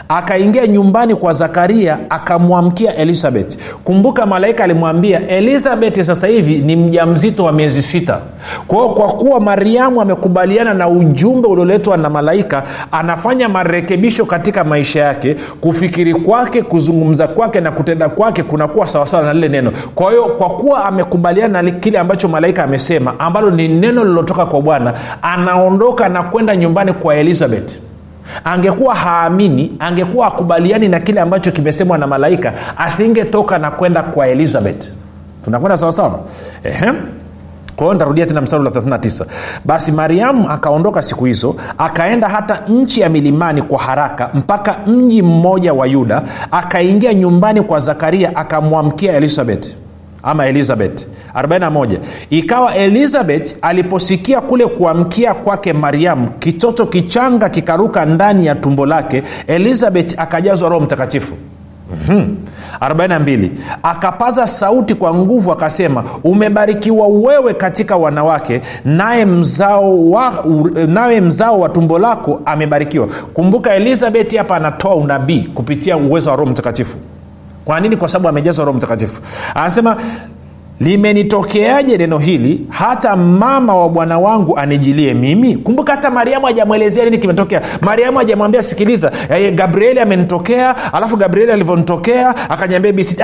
akaingia 0.10 0.68
nyumbani 0.68 1.16
kwa 1.16 1.34
zakaria 1.34 2.00
akamwamkia 2.10 2.96
elizabeth. 2.96 3.58
Kumbuka 3.84 4.26
malaika 4.26 4.64
alimwambia 4.64 5.28
elizabeth 5.28 6.02
sasa 6.02 6.28
hivi 6.28 6.60
ni 6.60 6.76
mja 6.76 7.06
mzito 7.06 7.44
wa 7.44 7.52
miezi 7.52 7.82
sita. 7.82 8.20
Kwao 8.68 8.90
kwa 8.90 9.08
kuwa 9.08 9.40
mariamu 9.40 10.02
amekubaliana 10.02 10.74
na 10.74 10.90
ujumbe 10.90 11.48
ulioletwa 11.48 11.98
na 11.98 12.10
malaika 12.10 12.64
anafanya 12.92 13.50
marekebisho 13.50 14.26
katika 14.26 14.64
maisha 14.64 15.00
yake. 15.04 15.36
Kufikiri 15.62 16.14
kwake 16.16 16.62
kuzungumza 16.62 17.28
kwake 17.28 17.62
na 17.62 17.72
kutenda 17.72 18.10
kwake 18.10 18.44
kunakuwa 18.44 18.88
sawasawa 18.88 19.24
na 19.24 19.34
lile 19.34 19.48
neno. 19.50 19.72
Kwa 19.96 20.12
hiyo 20.12 20.24
kwa 20.24 20.50
kuwa 20.50 20.86
amekubaliana 20.86 21.62
na 21.62 21.72
kile 21.72 22.00
ambacho 22.00 22.28
malaika 22.28 22.64
amesema 22.64 23.20
ambalo 23.20 23.52
ni 23.52 23.68
neno 23.68 24.04
lililotoka 24.04 24.46
kwa 24.46 24.62
bwana 24.62 24.94
anaondoka 25.22 26.10
na 26.10 26.24
kwenda 26.24 26.56
nyumbani 26.56 26.94
kwa 26.94 27.16
elizabeth 27.16 27.76
angekuwa 28.44 28.96
haamini 28.96 29.72
angekuwa 29.80 30.28
akubaliani 30.28 30.88
na 30.88 31.00
kile 31.00 31.22
ambacho 31.22 31.52
kimesemwa 31.52 31.98
na 31.98 32.08
malaika 32.08 32.54
asingetoka 32.78 33.58
na 33.58 33.72
kwenda 33.72 34.04
kwa 34.04 34.28
elizabeth. 34.28 34.88
Tunakwenda 35.46 35.78
sawasawa 35.78 36.20
kwa 37.76 37.86
hiyo 37.86 37.94
ntarudia 37.94 38.26
tena 38.26 38.42
mstari 38.42 38.64
wa 38.64 38.70
39 38.72 39.26
basi 39.66 39.92
mariamu 39.92 40.50
akaondoka 40.50 41.02
siku 41.02 41.26
hizo 41.26 41.56
akaenda 41.78 42.28
hata 42.30 42.62
nchi 42.68 43.02
ya 43.02 43.10
milimani 43.10 43.62
kwa 43.62 43.80
haraka 43.80 44.30
mpaka 44.34 44.76
mji 44.88 45.22
mmoja 45.22 45.74
wa 45.74 45.88
yuda 45.88 46.22
akaingia 46.52 47.14
nyumbani 47.14 47.62
kwa 47.62 47.80
zakaria 47.80 48.36
akamwamkia 48.36 49.14
elizabeth 49.14 49.74
ama 50.24 50.46
elizabeth. 50.48 51.08
41 51.36 51.98
ikawa 52.30 52.76
elizabeth 52.76 53.56
aliposikia 53.62 54.42
kule 54.42 54.66
kuamkia 54.68 55.34
kwake 55.34 55.74
mariamu 55.74 56.30
kitoto 56.40 56.86
kichanga 56.86 57.50
kikaruka 57.50 58.06
ndani 58.06 58.46
ya 58.46 58.56
tumbo 58.56 58.86
lake 58.86 59.24
elizabeth 59.48 60.20
akajazwa 60.20 60.70
roho 60.70 60.82
mtakatifu. 60.82 61.34
Mm-hmm. 61.94 62.36
42 62.82 63.50
akapaza 63.84 64.48
sauti 64.48 64.96
kwa 64.96 65.14
nguvu 65.16 65.52
akasema 65.52 66.04
umebarikiwa 66.24 67.08
wewe 67.08 67.54
katika 67.54 67.96
wanawake 67.98 68.62
naye 68.86 69.26
mzao 69.26 70.10
wa, 70.10 70.46
nawe 70.88 71.22
mzao 71.22 71.60
wa 71.60 71.70
tumbo 71.70 72.00
lako 72.00 72.42
amebarikiwa. 72.46 73.08
Kumbuka 73.34 73.74
elizabeth 73.76 74.36
hapa 74.38 74.56
anatoa 74.56 74.96
unabii 74.96 75.40
kupitia 75.54 75.98
uwezo 75.98 76.30
wa 76.30 76.36
roho 76.36 76.52
mtakatifu 76.52 76.98
kwa 77.66 77.80
nini? 77.80 77.98
Kwa 77.98 78.10
sababu 78.10 78.28
amejazwa 78.30 78.66
roho 78.66 78.78
mtakatifu. 78.78 79.22
Anasema 79.56 79.98
limenitokeaje 80.84 81.98
neno 81.98 82.18
hili? 82.18 82.62
Hata 82.70 83.16
mama 83.16 83.76
wa 83.76 83.90
bwana 83.90 84.20
wangu 84.20 84.58
anijilie 84.58 85.14
mimi? 85.14 85.56
Kumbuka 85.56 85.92
hata 85.92 86.12
mariamu 86.12 86.46
hajamwelezea 86.46 87.06
nini 87.06 87.18
kimetokea. 87.18 87.62
Mariamu 87.82 88.18
hajamwambia 88.18 88.64
sikiliza 88.64 89.12
eh, 89.30 89.54
gabrieli 89.56 90.00
amenitokea 90.00 90.94
alafu 90.94 91.18
gabrieli 91.18 91.52
alivyonitokea 91.52 92.36
akanyambia 92.50 92.92
bisi 92.92 93.18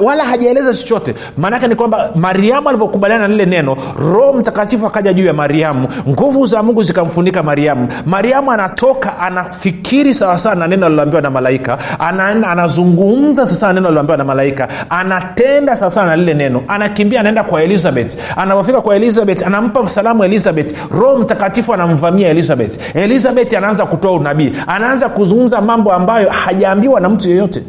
wala 0.00 0.24
hajaeleza 0.24 0.74
chochote. 0.74 1.14
Maanake 1.36 1.68
ni 1.68 1.74
kwamba 1.74 2.10
mariamu 2.16 2.68
alivyokubaliana 2.68 3.28
na 3.28 3.34
lile 3.34 3.46
neno 3.46 3.76
roho 3.98 4.32
mtakatifu 4.32 4.86
akaja 4.86 5.12
juu 5.12 5.26
ya 5.26 5.32
mariamu. 5.32 5.88
Nguvu 6.08 6.46
za 6.46 6.62
mungu 6.62 6.82
zikamfunika 6.82 7.42
mariamu. 7.42 7.88
Mariamu 8.06 8.52
anatoka 8.52 9.18
anafikiri 9.18 10.14
sawasawa 10.14 10.54
na 10.54 10.66
neno 10.66 10.86
aliloambiwa 10.86 11.22
na 11.22 11.30
malaika. 11.30 11.78
Ana, 11.98 12.26
anazungumza 12.26 13.46
sawasawa 13.46 13.72
na 13.72 13.74
neno 13.80 13.88
aliloambiwa 13.88 14.18
na 14.18 14.24
malaika. 14.24 14.68
Anatenda 14.90 15.76
sawasawa 15.76 16.06
na 16.06 16.16
lile 16.16 16.34
neno 16.34 16.62
anakimbia 16.96 17.20
anaenda 17.20 17.44
kwa 17.44 17.62
elizabeth. 17.62 18.16
Anapofika 18.36 18.80
kwa 18.80 18.96
elizabeth 18.96 19.42
anampa 19.46 19.88
salamu 19.88 20.24
elizabeth. 20.24 20.74
Roho 20.90 21.18
mtakatifu 21.18 21.74
anamvamia 21.74 22.28
elizabeth. 22.28 22.96
Elizabeth 22.96 23.52
anaanza 23.54 23.86
kutoa 23.86 24.12
unabii. 24.12 24.52
Anaanza 24.66 25.08
kuzungumza 25.08 25.60
mambo 25.60 25.92
ambayo 25.92 26.30
hajaambiwa 26.30 27.00
na 27.00 27.08
mtu 27.08 27.28
yeyote. 27.30 27.62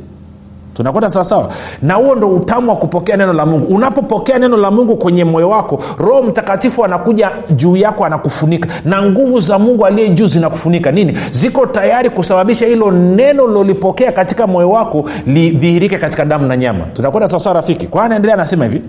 Tunakwenda 0.74 1.10
sawasawa 1.10 1.50
na 1.82 1.94
huo 1.94 2.16
ndo 2.16 2.30
utamu 2.30 2.70
wa 2.70 2.76
kupokea 2.78 3.18
neno 3.18 3.34
la 3.34 3.46
mungu. 3.46 3.76
Unapopokea 3.76 4.40
neno 4.40 4.58
la 4.58 4.72
mungu 4.72 4.96
kwenye 4.98 5.24
moyo 5.24 5.50
wako 5.50 5.84
roho 5.98 6.24
mtakatifu 6.24 6.86
anakuja 6.86 7.32
juu 7.56 7.76
yako 7.78 8.06
anakufunika. 8.06 8.70
Na 8.86 9.02
nguvu 9.02 9.40
za 9.40 9.60
mungu 9.60 9.86
aliye 9.86 10.10
juu 10.10 10.26
zinakufunika. 10.28 10.92
Nini? 10.92 11.18
Ziko 11.32 11.66
tayari 11.66 12.10
kusababisha 12.10 12.66
hilo 12.66 12.92
neno 12.92 13.48
lilolipokea 13.48 14.12
katika 14.12 14.48
moyo 14.48 14.70
wako 14.70 15.10
lidhihirike 15.28 15.98
katika 15.98 16.26
damu 16.26 16.48
na 16.48 16.58
nyama. 16.58 16.86
Tunakwenda 16.94 17.28
sawasawa 17.28 17.56
rafiki? 17.56 17.88
Kwa 17.88 18.04
anaendelea 18.04 18.34
anasema 18.36 18.66
hivi 18.66 18.82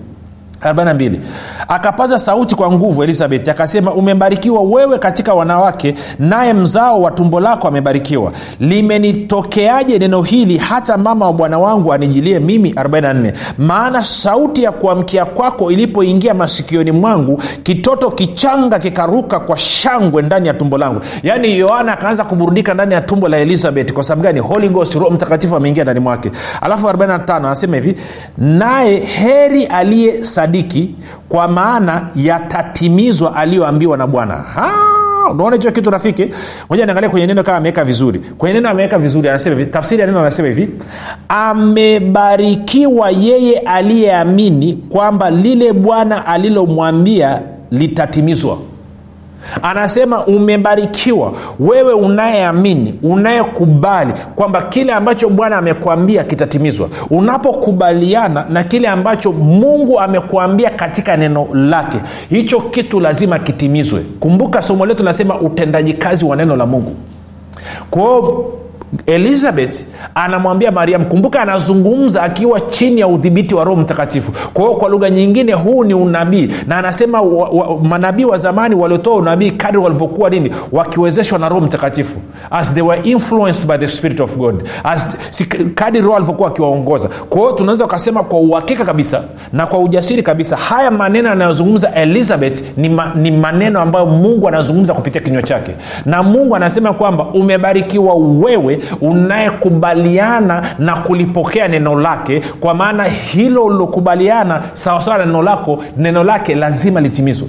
42 0.63 1.17
akapaza 1.69 2.19
sauti 2.19 2.55
kwa 2.55 2.73
nguvu 2.73 3.03
elizabeth 3.03 3.49
akasema 3.49 3.93
umebarikiwa 3.95 4.63
wewe 4.63 4.99
katika 4.99 5.35
wanawake 5.35 5.95
naye 6.19 6.53
mzao 6.55 7.03
wa 7.03 7.11
tumbo 7.11 7.41
lako 7.41 7.69
amebarikiwa. 7.69 8.33
Limenitokeaje 8.61 9.99
neno 9.99 10.23
hili 10.23 10.57
hata 10.59 10.97
mama 10.97 11.27
wa 11.27 11.33
bwana 11.33 11.59
wangu 11.59 11.93
anijilie 11.93 12.41
mimi? 12.41 12.71
44 12.71 13.33
maana 13.59 14.05
sauti 14.05 14.63
ya 14.63 14.73
kuamkia 14.73 15.25
kwako 15.25 15.71
ilipoingia 15.71 16.35
masikioni 16.35 16.93
mwangu 16.93 17.43
kitoto 17.63 18.11
kichanga 18.11 18.79
kikaruka 18.79 19.41
kwa 19.41 19.59
shangwe 19.59 20.23
ndani 20.23 20.49
ya 20.49 20.55
tumbo 20.55 20.79
langu. 20.79 21.01
Yaani 21.23 21.59
yohana 21.59 21.93
akaanza 21.93 22.25
kuburudika 22.25 22.75
ndani 22.75 22.95
ya 22.95 23.01
tumbo 23.01 23.29
la 23.29 23.37
elizabeth. 23.39 23.93
Kwa 23.93 24.03
sababu 24.03 24.23
gani? 24.23 24.41
Holy 24.41 24.69
ghost 24.69 24.95
roho 24.95 25.11
mtakatifu 25.11 25.57
ameingia 25.57 25.83
ndani 25.85 26.01
mwake. 26.01 26.31
Alafu 26.61 26.87
45 26.87 27.37
anasema 27.37 27.77
hivi 27.77 27.95
naye 28.39 28.97
heri 29.01 29.65
aliye 29.67 30.25
sadiki 30.53 30.95
kwa 31.29 31.49
maana 31.49 32.09
yatatimizwa 32.17 33.37
aliyoambiwa 33.37 33.97
na 33.97 34.07
bwana. 34.07 34.45
Unaona 35.33 35.57
hicho 35.57 35.71
kitu 35.71 35.91
rafiki? 35.91 36.29
Moja 36.71 36.85
niangalia 36.87 37.11
kwenye 37.11 37.27
neno 37.27 37.43
kama 37.43 37.57
ameweka 37.59 37.85
vizuri. 37.85 38.19
Kwenye 38.39 38.55
neno 38.55 38.69
ameweka 38.69 38.99
vizuri 38.99 39.29
anasema 39.29 39.57
hivi 39.57 39.71
tafsiri 39.71 40.01
ya 40.01 40.07
neno 40.07 40.21
anasema 40.21 40.49
hivi 40.49 40.71
amebarikiwa 41.29 43.11
yeye 43.11 43.59
aliyeamini 43.59 44.73
kwamba 44.89 45.31
lile 45.31 45.73
bwana 45.73 46.27
alilomwambia 46.27 47.41
litatimizwa 47.71 48.59
anasema 49.63 50.27
umebarikiwa. 50.27 51.33
Wewe 51.61 51.93
unayeamini 51.93 52.95
unayekubali 53.03 54.13
kwamba 54.35 54.63
kile 54.63 54.93
ambacho 54.93 55.29
bwana 55.29 55.57
amekwambia 55.57 56.25
kitatimizwa. 56.25 56.89
Unapokubaliana 57.11 58.47
na 58.51 58.63
kile 58.65 58.89
ambacho 58.89 59.33
mungu 59.33 60.01
amekuambia 60.01 60.71
katika 60.71 61.17
neno 61.17 61.47
lake 61.55 61.99
hicho 62.31 62.61
kitu 62.61 63.01
lazima 63.01 63.39
kitimizwe. 63.39 64.01
Kumbuka 64.21 64.63
somo 64.63 64.87
letu 64.87 65.03
nasema 65.05 65.41
utendaji 65.41 65.93
kazi 65.95 66.25
wa 66.25 66.37
neno 66.37 66.57
la 66.57 66.67
mungu. 66.67 66.97
Kwao 67.91 68.45
elizabeth 69.07 69.83
anamwambia 70.15 70.71
mariam 70.73 71.05
kumbuka 71.05 71.41
anazungumza 71.41 72.23
akiwa 72.23 72.61
chini 72.61 73.01
ya 73.01 73.07
udhibiti 73.09 73.55
wa 73.55 73.65
roho 73.65 73.81
mtakatifu. 73.81 74.33
Kwa 74.53 74.65
hiyo 74.65 74.77
kwa 74.77 74.89
lugha 74.89 75.11
nyingine 75.11 75.53
huu 75.53 75.85
ni 75.85 75.95
unabii. 75.95 76.49
Na 76.67 76.79
anasema 76.79 77.23
manabii 77.85 78.25
wa 78.25 78.37
zamani 78.37 78.75
waliotoa 78.75 79.15
unabii 79.15 79.51
kadri 79.51 79.79
walivyokuwa 79.79 80.31
nini? 80.31 80.51
Wakiwezeshwa 80.73 81.39
na 81.39 81.49
roho 81.49 81.61
mtakatifu. 81.61 82.15
As 82.51 82.75
they 82.75 82.83
were 82.83 83.01
influenced 83.05 83.67
by 83.69 83.77
the 83.79 83.89
spirit 83.89 84.21
of 84.21 84.37
god. 84.37 84.63
As 84.85 85.17
roho 86.01 86.17
alivyokuwa 86.17 86.49
akiwaongoza. 86.49 87.09
Kwa 87.29 87.39
hiyo 87.41 87.53
tunaweza 87.53 87.85
ukasema 87.85 88.23
kwa 88.23 88.39
uhakika 88.39 88.85
kabisa 88.85 89.23
na 89.53 89.67
kwa 89.67 89.79
ujasiri 89.79 90.23
kabisa 90.23 90.57
haya 90.57 90.91
maneno 90.91 91.31
anayozungumza 91.31 91.95
elizabeth 91.95 92.63
ni, 92.77 92.89
ma, 92.89 93.13
ni 93.15 93.31
maneno 93.31 93.81
ambayo 93.81 94.07
mungu 94.07 94.49
anazungumza 94.49 94.95
kupitia 94.95 95.21
kinywa 95.21 95.43
chake. 95.43 95.73
Na 96.07 96.23
mungu 96.23 96.57
anasema 96.57 96.93
kwamba 96.93 97.25
umebarikiwa 97.25 98.15
wewe 98.15 98.78
unayekubaliana 99.01 100.63
na 100.79 100.97
kulipokea 100.97 101.69
neno 101.69 102.01
lake 102.01 102.43
kwa 102.61 102.75
maana 102.75 103.05
hilo 103.05 103.65
ulilokubaliana 103.65 104.63
sawasawa 104.73 105.19
na 105.19 105.25
neno 105.27 105.43
lako 105.43 105.85
neno 105.97 106.25
lake 106.25 106.55
lazima 106.55 107.01
litimizwe. 107.01 107.49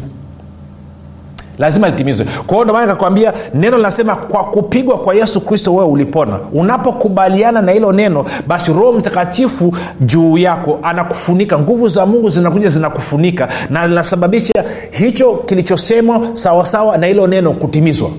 Lazima 1.57 1.89
litimizwe. 1.89 2.25
Kwa 2.25 2.53
hiyo 2.55 2.63
ndomana 2.63 2.87
kakwambia 2.87 3.33
neno 3.53 3.77
linasema 3.77 4.15
kwa 4.15 4.43
kupigwa 4.43 4.97
kwa 4.97 5.15
yesu 5.15 5.41
kristo 5.41 5.75
wewe 5.75 5.89
ulipona. 5.89 6.39
Unapokubaliana 6.53 7.61
na 7.61 7.71
hilo 7.71 7.91
neno 7.91 8.25
basi 8.47 8.73
roho 8.73 8.91
mtakatifu 8.93 9.75
juu 10.01 10.37
yako 10.37 10.79
anakufunika. 10.83 11.59
Nguvu 11.59 11.87
za 11.87 12.05
mungu 12.05 12.29
zinakuja 12.29 12.67
zinakufunika. 12.67 13.47
Na 13.69 13.87
linasababisha 13.87 14.53
hicho 14.91 15.33
kilichosemwa 15.35 16.21
sawasawa 16.33 16.97
na 16.97 17.07
hilo 17.07 17.27
neno 17.27 17.51
kutimizwa 17.53 18.09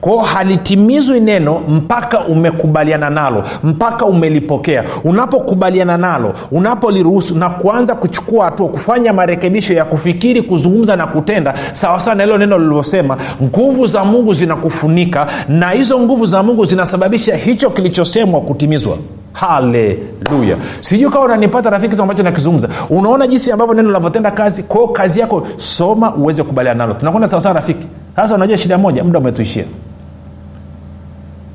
kwao 0.00 0.18
halitimizwi 0.18 1.20
neno 1.20 1.60
mpaka 1.68 2.20
umekubaliana 2.20 3.10
nalo 3.10 3.42
mpaka 3.64 4.04
umelipokea. 4.04 4.84
Unapokubaliana 5.04 5.96
nalo 5.96 6.34
unapoliruhusu 6.50 7.34
na 7.38 7.50
kuanza 7.50 7.94
kuchukua 7.94 8.44
hatua 8.44 8.68
kufanya 8.68 9.12
marekebisho 9.12 9.74
ya 9.74 9.84
kufikiri 9.84 10.42
kuzungumza 10.42 10.96
na 10.96 11.06
kutenda 11.06 11.54
sawasawa 11.72 12.14
na 12.16 12.22
hilo 12.24 12.38
neno 12.38 12.58
lilivyosema 12.58 13.16
nguvu 13.42 13.86
za 13.86 14.04
mungu 14.04 14.34
zinakufunika 14.34 15.26
na 15.48 15.70
hizo 15.70 15.98
nguvu 16.00 16.26
za 16.26 16.42
mungu 16.42 16.64
zinasababisha 16.64 17.36
hicho 17.36 17.70
kilichosemwa 17.70 18.40
kutimizwa. 18.40 18.96
Haleluya. 19.32 20.56
Sijui 20.80 21.10
kawa 21.10 21.24
unanipata 21.24 21.70
rafiki 21.70 21.90
kitu 21.90 22.02
ambacho 22.02 22.22
nakizungumza. 22.22 22.68
Unaona 22.90 23.26
jinsi 23.26 23.52
ambavyo 23.52 23.74
neno 23.74 23.88
linavyotenda 23.88 24.30
kazi 24.30 24.62
kwao 24.62 24.88
kazi 24.88 25.20
yako 25.20 25.46
soma 25.56 26.14
uweze 26.14 26.42
kukubaliana 26.42 26.78
nalo. 26.78 26.94
Tunakwenda 26.94 27.28
sawasawa 27.28 27.54
rafiki. 27.54 27.86
Sasa 28.16 28.34
unajua 28.34 28.56
shida 28.56 28.78
moja 28.78 29.04
muda 29.04 29.18
umetuishia 29.18 29.64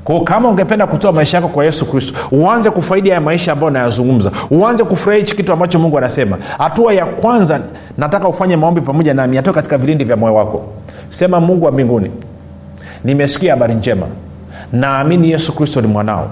kwao 0.04 0.20
kama 0.20 0.48
ungependa 0.48 0.86
kutoa 0.86 1.12
maisha 1.12 1.36
yako 1.36 1.48
kwa 1.48 1.64
yesu 1.64 1.86
kristo 1.90 2.18
uanze 2.32 2.70
kufaidi 2.70 3.08
haya 3.08 3.20
maisha 3.20 3.52
ambayo 3.52 3.70
nayazungumza. 3.70 4.30
Uanze 4.50 4.84
kufurahia 4.84 5.24
hichi 5.24 5.36
kitu 5.36 5.52
ambacho 5.52 5.78
mungu 5.78 5.98
anasema. 5.98 6.38
Hatua 6.58 6.92
ya 6.94 7.06
kwanza 7.06 7.60
nataka 7.98 8.28
ufanye 8.28 8.56
maombi 8.56 8.80
pamoja 8.80 9.14
nami 9.14 9.38
atoe 9.38 9.52
katika 9.54 9.78
vilindi 9.78 10.04
vya 10.04 10.16
moyo 10.16 10.34
wako. 10.34 10.62
Sema 11.10 11.40
mungu 11.40 11.66
wa 11.66 11.72
mbinguni 11.72 12.10
nimesikia 13.04 13.52
habari 13.52 13.74
njema. 13.74 14.06
Naamini 14.72 15.30
yesu 15.30 15.54
kristo 15.54 15.80
ni 15.80 15.86
mwanao. 15.86 16.30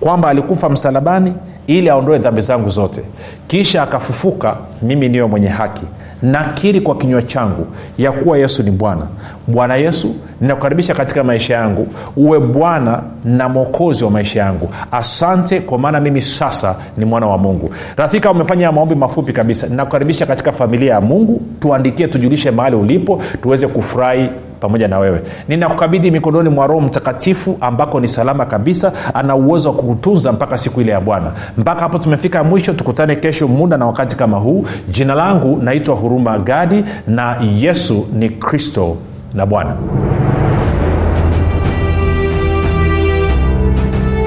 Kwamba 0.00 0.28
alikufa 0.28 0.68
msalabani 0.70 1.34
ili 1.66 1.90
aondoe 1.90 2.18
dhambi 2.18 2.40
zangu 2.40 2.70
zote. 2.70 3.00
Kisha 3.46 3.82
akafufuka 3.82 4.56
mimi 4.82 5.08
niyo 5.08 5.28
mwenye 5.28 5.48
haki 5.48 5.86
nakiri 6.24 6.80
kwa 6.80 6.94
kinywa 6.96 7.22
changu 7.22 7.66
ya 7.98 8.12
kuwa 8.12 8.38
yesu 8.38 8.62
ni 8.62 8.70
bwana. 8.70 9.06
Bwana 9.46 9.76
yesu 9.76 10.14
ninakukaribisha 10.40 10.94
katika 10.94 11.24
maisha 11.24 11.54
yangu. 11.54 11.88
Uwe 12.16 12.40
bwana 12.40 13.02
na 13.24 13.48
mwokozi 13.48 14.04
wa 14.04 14.10
maisha 14.10 14.40
yangu. 14.40 14.68
Asante 14.92 15.60
kwa 15.60 15.78
maana 15.78 16.00
mimi 16.00 16.22
sasa 16.22 16.76
ni 16.96 17.04
mwana 17.04 17.26
wa 17.26 17.38
mungu. 17.38 17.70
Rafika 17.96 18.30
umefanya 18.30 18.72
maombi 18.72 18.94
mafupi 18.94 19.32
kabisa. 19.32 19.66
Ninakukaribisha 19.66 20.26
katika 20.26 20.52
familia 20.52 20.92
ya 20.94 21.00
mungu. 21.00 21.40
Tuandikie 21.60 22.06
tujulishe 22.06 22.50
mahali 22.50 22.76
ulipo 22.76 23.22
tuweze 23.42 23.66
kufurahi 23.66 24.28
pamoja 24.64 24.88
na 24.88 24.98
wewe. 24.98 25.20
Ninakukabidhi 25.48 26.10
mikononi 26.10 26.48
mwa 26.48 26.66
roho 26.66 26.80
mtakatifu 26.80 27.58
ambako 27.60 28.00
ni 28.00 28.08
salama 28.08 28.46
kabisa 28.46 28.92
ana 29.14 29.36
uwezo 29.36 29.68
wa 29.68 29.74
kukutunza 29.74 30.32
mpaka 30.32 30.58
siku 30.58 30.80
ile 30.80 30.92
ya 30.92 31.00
bwana. 31.00 31.32
Mpaka 31.58 31.80
hapo 31.80 31.98
tumefika 31.98 32.44
mwisho 32.44 32.72
tukutane 32.72 33.16
kesho 33.16 33.48
muda 33.48 33.76
na 33.76 33.86
wakati 33.86 34.16
kama 34.16 34.38
huu. 34.38 34.66
Jina 34.88 35.14
langu 35.14 35.56
naitwa 35.62 35.94
huruma 35.94 36.38
gadi 36.38 36.84
na 37.06 37.36
yesu 37.60 38.06
ni 38.12 38.28
kristo 38.30 38.96
na 39.34 39.46
bwana 39.46 39.76